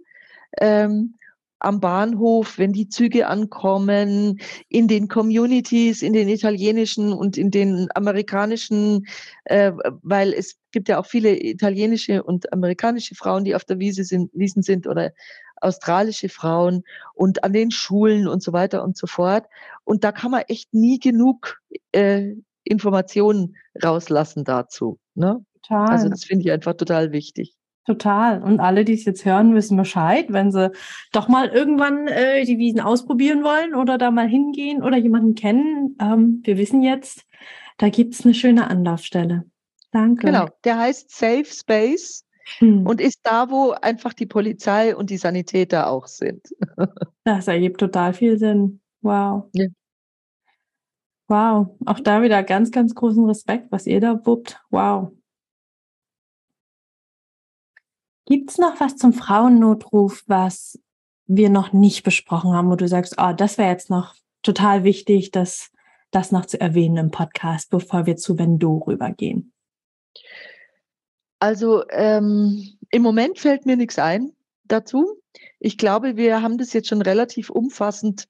Ähm, 0.59 1.19
am 1.59 1.81
Bahnhof, 1.81 2.59
wenn 2.59 2.73
die 2.73 2.89
Züge 2.89 3.27
ankommen, 3.27 4.41
in 4.69 4.89
den 4.89 5.09
Communities, 5.09 6.03
in 6.03 6.13
den 6.13 6.29
italienischen 6.29 7.13
und 7.13 7.37
in 7.37 7.51
den 7.51 7.89
amerikanischen, 7.95 9.07
äh, 9.45 9.73
weil 10.03 10.33
es 10.33 10.57
gibt 10.73 10.89
ja 10.89 10.99
auch 10.99 11.07
viele 11.07 11.43
italienische 11.43 12.23
und 12.23 12.53
amerikanische 12.53 13.15
Frauen, 13.15 13.45
die 13.45 13.55
auf 13.55 13.65
der 13.65 13.79
Wiese 13.79 14.05
sind, 14.05 14.31
Wiesen 14.35 14.63
sind 14.63 14.87
oder 14.87 15.13
australische 15.61 16.29
Frauen 16.29 16.83
und 17.15 17.43
an 17.43 17.53
den 17.53 17.71
Schulen 17.71 18.29
und 18.29 18.43
so 18.43 18.53
weiter 18.53 18.85
und 18.85 18.97
so 18.97 19.07
fort. 19.07 19.47
Und 19.85 20.05
da 20.05 20.13
kann 20.13 20.31
man 20.31 20.43
echt 20.49 20.75
nie 20.75 20.99
genug 20.99 21.63
äh, 21.93 22.35
Informationen 22.65 23.57
rauslassen 23.83 24.45
dazu. 24.45 24.99
Ne? 25.15 25.45
Total. 25.63 25.89
Also 25.89 26.09
das 26.09 26.25
finde 26.25 26.45
ich 26.45 26.53
einfach 26.53 26.75
total 26.75 27.13
wichtig. 27.13 27.55
Total. 27.87 28.43
Und 28.43 28.59
alle, 28.59 28.85
die 28.85 28.95
es 28.95 29.05
jetzt 29.05 29.25
hören, 29.25 29.55
wissen 29.55 29.77
Bescheid, 29.77 30.27
wenn 30.31 30.51
sie 30.51 30.73
doch 31.13 31.29
mal 31.29 31.49
irgendwann 31.49 32.09
äh, 32.09 32.45
die 32.45 32.59
Wiesen 32.59 32.81
ausprobieren 32.81 33.45
wollen 33.45 33.77
oder 33.77 33.97
da 33.97 34.11
mal 34.11 34.29
hingehen 34.29 34.83
oder 34.83 34.97
jemanden 34.97 35.37
kennen. 35.37 35.97
Ähm, 36.01 36.41
wir 36.43 36.59
wissen 36.59 36.83
jetzt, 36.83 37.25
da 37.79 37.89
gibt 37.89 38.15
es 38.15 38.25
eine 38.25 38.35
schöne 38.35 38.69
Anlaufstelle. 38.69 39.45
Danke. 39.93 40.27
Genau, 40.27 40.49
der 40.65 40.79
heißt 40.79 41.11
Safe 41.11 41.45
Space 41.45 42.25
hm. 42.59 42.87
und 42.87 43.01
ist 43.01 43.21
da, 43.23 43.51
wo 43.51 43.71
einfach 43.71 44.13
die 44.13 44.27
Polizei 44.27 44.97
und 44.97 45.11
die 45.11 45.17
Sanitäter 45.17 45.89
auch 45.89 46.09
sind. 46.09 46.43
das 47.25 47.47
ergibt 47.47 47.79
total 47.79 48.15
viel 48.15 48.37
Sinn. 48.37 48.81
Wow. 49.01 49.45
Ja. 49.53 49.67
Wow. 51.29 51.69
Auch 51.87 52.01
da 52.01 52.23
wieder 52.23 52.43
ganz, 52.43 52.73
ganz 52.73 52.95
großen 52.97 53.25
Respekt, 53.27 53.71
was 53.71 53.87
ihr 53.87 54.01
da 54.01 54.27
wuppt. 54.27 54.61
Wow. 54.71 55.13
Gibt 58.27 58.51
es 58.51 58.59
noch 58.59 58.81
was 58.81 58.97
zum 58.97 59.13
Frauennotruf, 59.13 60.25
was 60.27 60.79
wir 61.27 61.49
noch 61.49 61.73
nicht 61.73 62.03
besprochen 62.03 62.53
haben, 62.53 62.71
wo 62.71 62.77
du 62.77 62.89
sagst, 62.89 63.15
oh, 63.19 63.33
das 63.33 63.57
wäre 63.57 63.71
jetzt 63.71 63.89
noch 63.89 64.15
total 64.43 64.85
wichtig, 64.85 65.31
das, 65.31 65.71
das 66.11 66.33
noch 66.33 66.47
zu 66.47 66.61
erwähnen 66.61 66.97
im 66.97 67.11
Podcast, 67.11 67.71
bevor 67.71 68.07
wir 68.07 68.17
zu 68.17 68.39
Vendo 68.39 68.79
rübergehen? 68.79 69.53
Also 71.39 71.85
ähm, 71.91 72.77
im 72.91 73.03
Moment 73.03 73.39
fällt 73.39 73.67
mir 73.67 73.77
nichts 73.77 73.99
ein 73.99 74.33
dazu. 74.65 75.21
Ich 75.59 75.79
glaube, 75.79 76.17
wir 76.17 76.43
haben 76.43 76.59
das 76.59 76.73
jetzt 76.73 76.89
schon 76.89 77.03
relativ 77.03 77.51
umfassend 77.51 78.29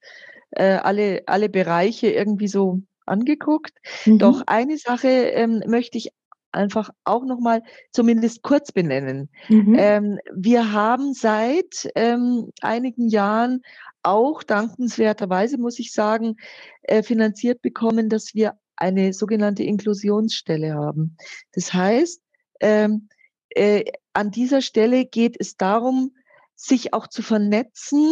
äh, 0.51 0.77
alle, 0.77 1.23
alle 1.27 1.49
Bereiche 1.49 2.09
irgendwie 2.09 2.49
so 2.49 2.83
angeguckt. 3.07 3.73
Mhm. 4.05 4.19
Doch 4.19 4.43
eine 4.47 4.77
Sache 4.77 5.09
ähm, 5.09 5.63
möchte 5.67 5.99
ich 5.99 6.11
einfach 6.57 6.91
auch 7.05 7.25
nochmal 7.25 7.63
zumindest 7.93 8.43
kurz 8.43 8.73
benennen. 8.73 9.31
Mhm. 9.49 9.77
Ähm, 9.79 10.19
wir 10.35 10.73
haben 10.73 11.15
seit 11.15 11.89
ähm, 11.95 12.51
einigen 12.61 13.09
Jahren 13.09 13.63
auch 14.03 14.43
dankenswerterweise, 14.43 15.59
muss 15.59 15.79
ich 15.79 15.93
sagen, 15.93 16.37
äh, 16.83 17.03
finanziert 17.03 17.63
bekommen, 17.63 18.09
dass 18.09 18.35
wir 18.35 18.55
eine 18.77 19.13
sogenannte 19.13 19.63
Inklusionsstelle 19.63 20.75
haben. 20.75 21.17
Das 21.53 21.73
heißt, 21.73 22.21
ähm, 22.61 23.09
äh, 23.51 23.85
an 24.13 24.31
dieser 24.31 24.63
Stelle 24.63 25.07
geht 25.07 25.37
es 25.39 25.57
darum, 25.57 26.13
sich 26.55 26.95
auch 26.95 27.07
zu 27.07 27.23
vernetzen 27.23 28.07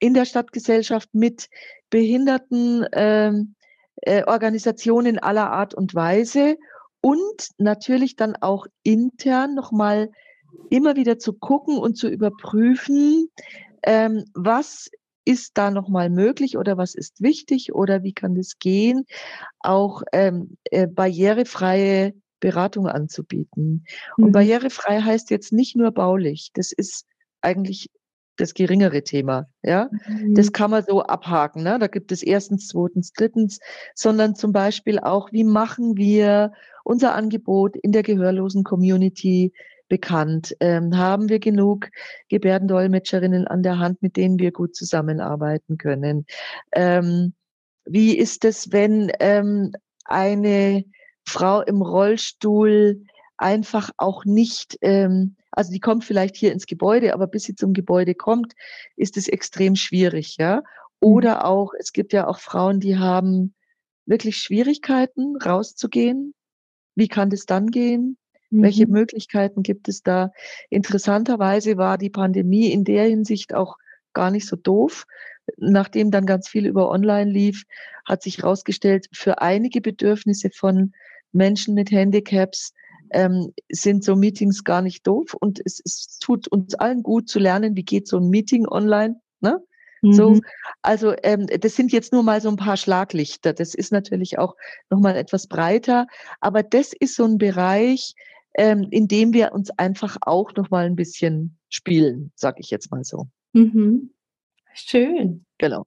in 0.00 0.14
der 0.14 0.24
Stadtgesellschaft 0.24 1.14
mit 1.14 1.48
behinderten 1.90 2.86
ähm, 2.92 3.54
äh, 4.02 4.24
Organisationen 4.24 5.18
aller 5.18 5.50
Art 5.50 5.74
und 5.74 5.94
Weise 5.94 6.56
und 7.00 7.48
natürlich 7.58 8.16
dann 8.16 8.36
auch 8.36 8.66
intern 8.82 9.54
nochmal 9.54 10.10
immer 10.70 10.96
wieder 10.96 11.18
zu 11.18 11.32
gucken 11.32 11.78
und 11.78 11.96
zu 11.96 12.08
überprüfen, 12.08 13.28
ähm, 13.82 14.24
was 14.34 14.90
ist 15.24 15.58
da 15.58 15.70
nochmal 15.70 16.08
möglich 16.08 16.56
oder 16.56 16.78
was 16.78 16.94
ist 16.94 17.20
wichtig 17.20 17.74
oder 17.74 18.02
wie 18.02 18.14
kann 18.14 18.34
das 18.34 18.58
gehen, 18.58 19.04
auch 19.60 20.02
ähm, 20.12 20.56
äh, 20.70 20.86
barrierefreie 20.86 22.14
Beratung 22.40 22.86
anzubieten. 22.88 23.84
Mhm. 24.16 24.24
Und 24.24 24.32
barrierefrei 24.32 25.00
heißt 25.00 25.30
jetzt 25.30 25.52
nicht 25.52 25.76
nur 25.76 25.90
baulich, 25.90 26.50
das 26.54 26.72
ist 26.72 27.04
eigentlich 27.42 27.90
das 28.40 28.54
geringere 28.54 29.02
Thema. 29.02 29.46
Ja, 29.62 29.90
mhm. 30.06 30.34
das 30.34 30.52
kann 30.52 30.70
man 30.70 30.84
so 30.84 31.02
abhaken. 31.02 31.62
Ne? 31.62 31.78
Da 31.78 31.86
gibt 31.86 32.12
es 32.12 32.22
erstens, 32.22 32.68
zweitens, 32.68 33.12
drittens, 33.12 33.58
sondern 33.94 34.34
zum 34.34 34.52
Beispiel 34.52 34.98
auch, 34.98 35.32
wie 35.32 35.44
machen 35.44 35.96
wir 35.96 36.52
unser 36.84 37.14
Angebot 37.14 37.76
in 37.76 37.92
der 37.92 38.02
gehörlosen 38.02 38.64
Community 38.64 39.52
bekannt? 39.88 40.56
Ähm, 40.60 40.96
haben 40.96 41.28
wir 41.28 41.38
genug 41.38 41.88
Gebärdendolmetscherinnen 42.28 43.46
an 43.46 43.62
der 43.62 43.78
Hand, 43.78 44.02
mit 44.02 44.16
denen 44.16 44.38
wir 44.38 44.52
gut 44.52 44.74
zusammenarbeiten 44.74 45.76
können? 45.78 46.26
Ähm, 46.72 47.34
wie 47.84 48.16
ist 48.16 48.44
es, 48.44 48.72
wenn 48.72 49.10
ähm, 49.20 49.72
eine 50.04 50.84
Frau 51.26 51.60
im 51.62 51.82
Rollstuhl 51.82 53.02
einfach 53.36 53.90
auch 53.96 54.24
nicht, 54.24 54.76
ähm, 54.82 55.36
also 55.58 55.72
die 55.72 55.80
kommt 55.80 56.04
vielleicht 56.04 56.36
hier 56.36 56.52
ins 56.52 56.66
Gebäude, 56.66 57.14
aber 57.14 57.26
bis 57.26 57.42
sie 57.42 57.56
zum 57.56 57.72
Gebäude 57.72 58.14
kommt, 58.14 58.52
ist 58.94 59.16
es 59.16 59.26
extrem 59.26 59.74
schwierig, 59.74 60.36
ja. 60.38 60.58
Mhm. 60.58 60.62
Oder 61.00 61.44
auch, 61.46 61.72
es 61.80 61.92
gibt 61.92 62.12
ja 62.12 62.28
auch 62.28 62.38
Frauen, 62.38 62.78
die 62.78 62.96
haben 62.96 63.56
wirklich 64.06 64.36
Schwierigkeiten, 64.36 65.36
rauszugehen, 65.36 66.32
wie 66.94 67.08
kann 67.08 67.30
das 67.30 67.44
dann 67.44 67.72
gehen? 67.72 68.18
Mhm. 68.50 68.62
Welche 68.62 68.86
Möglichkeiten 68.86 69.64
gibt 69.64 69.88
es 69.88 70.04
da? 70.04 70.30
Interessanterweise 70.70 71.76
war 71.76 71.98
die 71.98 72.10
Pandemie 72.10 72.70
in 72.70 72.84
der 72.84 73.06
Hinsicht 73.06 73.52
auch 73.52 73.78
gar 74.12 74.30
nicht 74.30 74.46
so 74.46 74.54
doof. 74.54 75.06
Nachdem 75.56 76.12
dann 76.12 76.24
ganz 76.24 76.48
viel 76.48 76.66
über 76.66 76.88
Online 76.88 77.32
lief, 77.32 77.64
hat 78.06 78.22
sich 78.22 78.38
herausgestellt, 78.38 79.08
für 79.12 79.42
einige 79.42 79.80
Bedürfnisse 79.80 80.50
von 80.54 80.92
Menschen 81.32 81.74
mit 81.74 81.90
Handicaps 81.90 82.74
ähm, 83.10 83.52
sind 83.70 84.04
so 84.04 84.16
Meetings 84.16 84.64
gar 84.64 84.82
nicht 84.82 85.06
doof 85.06 85.34
und 85.34 85.60
es, 85.64 85.80
es 85.84 86.18
tut 86.18 86.48
uns 86.48 86.74
allen 86.74 87.02
gut 87.02 87.28
zu 87.28 87.38
lernen, 87.38 87.76
wie 87.76 87.84
geht 87.84 88.08
so 88.08 88.18
ein 88.18 88.28
Meeting 88.28 88.66
online. 88.66 89.20
Ne? 89.40 89.62
So, 90.02 90.30
mhm. 90.30 90.42
also 90.82 91.14
ähm, 91.24 91.46
das 91.46 91.74
sind 91.74 91.90
jetzt 91.90 92.12
nur 92.12 92.22
mal 92.22 92.40
so 92.40 92.48
ein 92.48 92.56
paar 92.56 92.76
Schlaglichter. 92.76 93.52
Das 93.52 93.74
ist 93.74 93.90
natürlich 93.90 94.38
auch 94.38 94.54
noch 94.90 95.00
mal 95.00 95.16
etwas 95.16 95.48
breiter, 95.48 96.06
aber 96.40 96.62
das 96.62 96.92
ist 96.92 97.16
so 97.16 97.24
ein 97.24 97.38
Bereich, 97.38 98.14
ähm, 98.54 98.86
in 98.90 99.08
dem 99.08 99.32
wir 99.32 99.52
uns 99.52 99.70
einfach 99.70 100.16
auch 100.20 100.54
noch 100.54 100.70
mal 100.70 100.86
ein 100.86 100.96
bisschen 100.96 101.58
spielen, 101.68 102.32
sag 102.36 102.60
ich 102.60 102.70
jetzt 102.70 102.90
mal 102.90 103.04
so. 103.04 103.26
Mhm. 103.52 104.10
Schön. 104.74 105.44
Genau. 105.58 105.84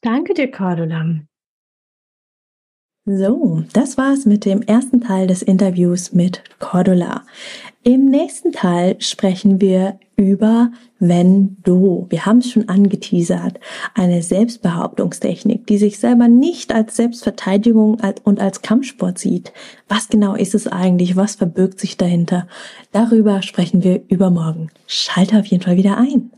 Danke 0.00 0.34
dir, 0.34 0.50
Cordula. 0.50 1.24
So, 3.06 3.62
das 3.74 3.98
war's 3.98 4.24
mit 4.24 4.46
dem 4.46 4.62
ersten 4.62 5.02
Teil 5.02 5.26
des 5.26 5.42
Interviews 5.42 6.14
mit 6.14 6.42
Cordula. 6.58 7.22
Im 7.82 8.06
nächsten 8.06 8.50
Teil 8.50 8.96
sprechen 8.98 9.60
wir 9.60 9.98
über 10.16 10.70
wenn 11.00 11.58
du. 11.64 12.06
Wir 12.08 12.24
haben 12.24 12.38
es 12.38 12.50
schon 12.50 12.70
angeteasert. 12.70 13.60
Eine 13.94 14.22
Selbstbehauptungstechnik, 14.22 15.66
die 15.66 15.76
sich 15.76 15.98
selber 15.98 16.28
nicht 16.28 16.74
als 16.74 16.96
Selbstverteidigung 16.96 17.98
und 18.22 18.40
als 18.40 18.62
Kampfsport 18.62 19.18
sieht. 19.18 19.52
Was 19.86 20.08
genau 20.08 20.34
ist 20.34 20.54
es 20.54 20.66
eigentlich? 20.66 21.14
Was 21.14 21.34
verbirgt 21.34 21.80
sich 21.80 21.98
dahinter? 21.98 22.48
Darüber 22.92 23.42
sprechen 23.42 23.82
wir 23.82 24.02
übermorgen. 24.08 24.70
Schalte 24.86 25.38
auf 25.38 25.46
jeden 25.46 25.62
Fall 25.62 25.76
wieder 25.76 25.98
ein. 25.98 26.30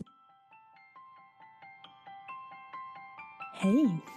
Hey. 3.53 4.16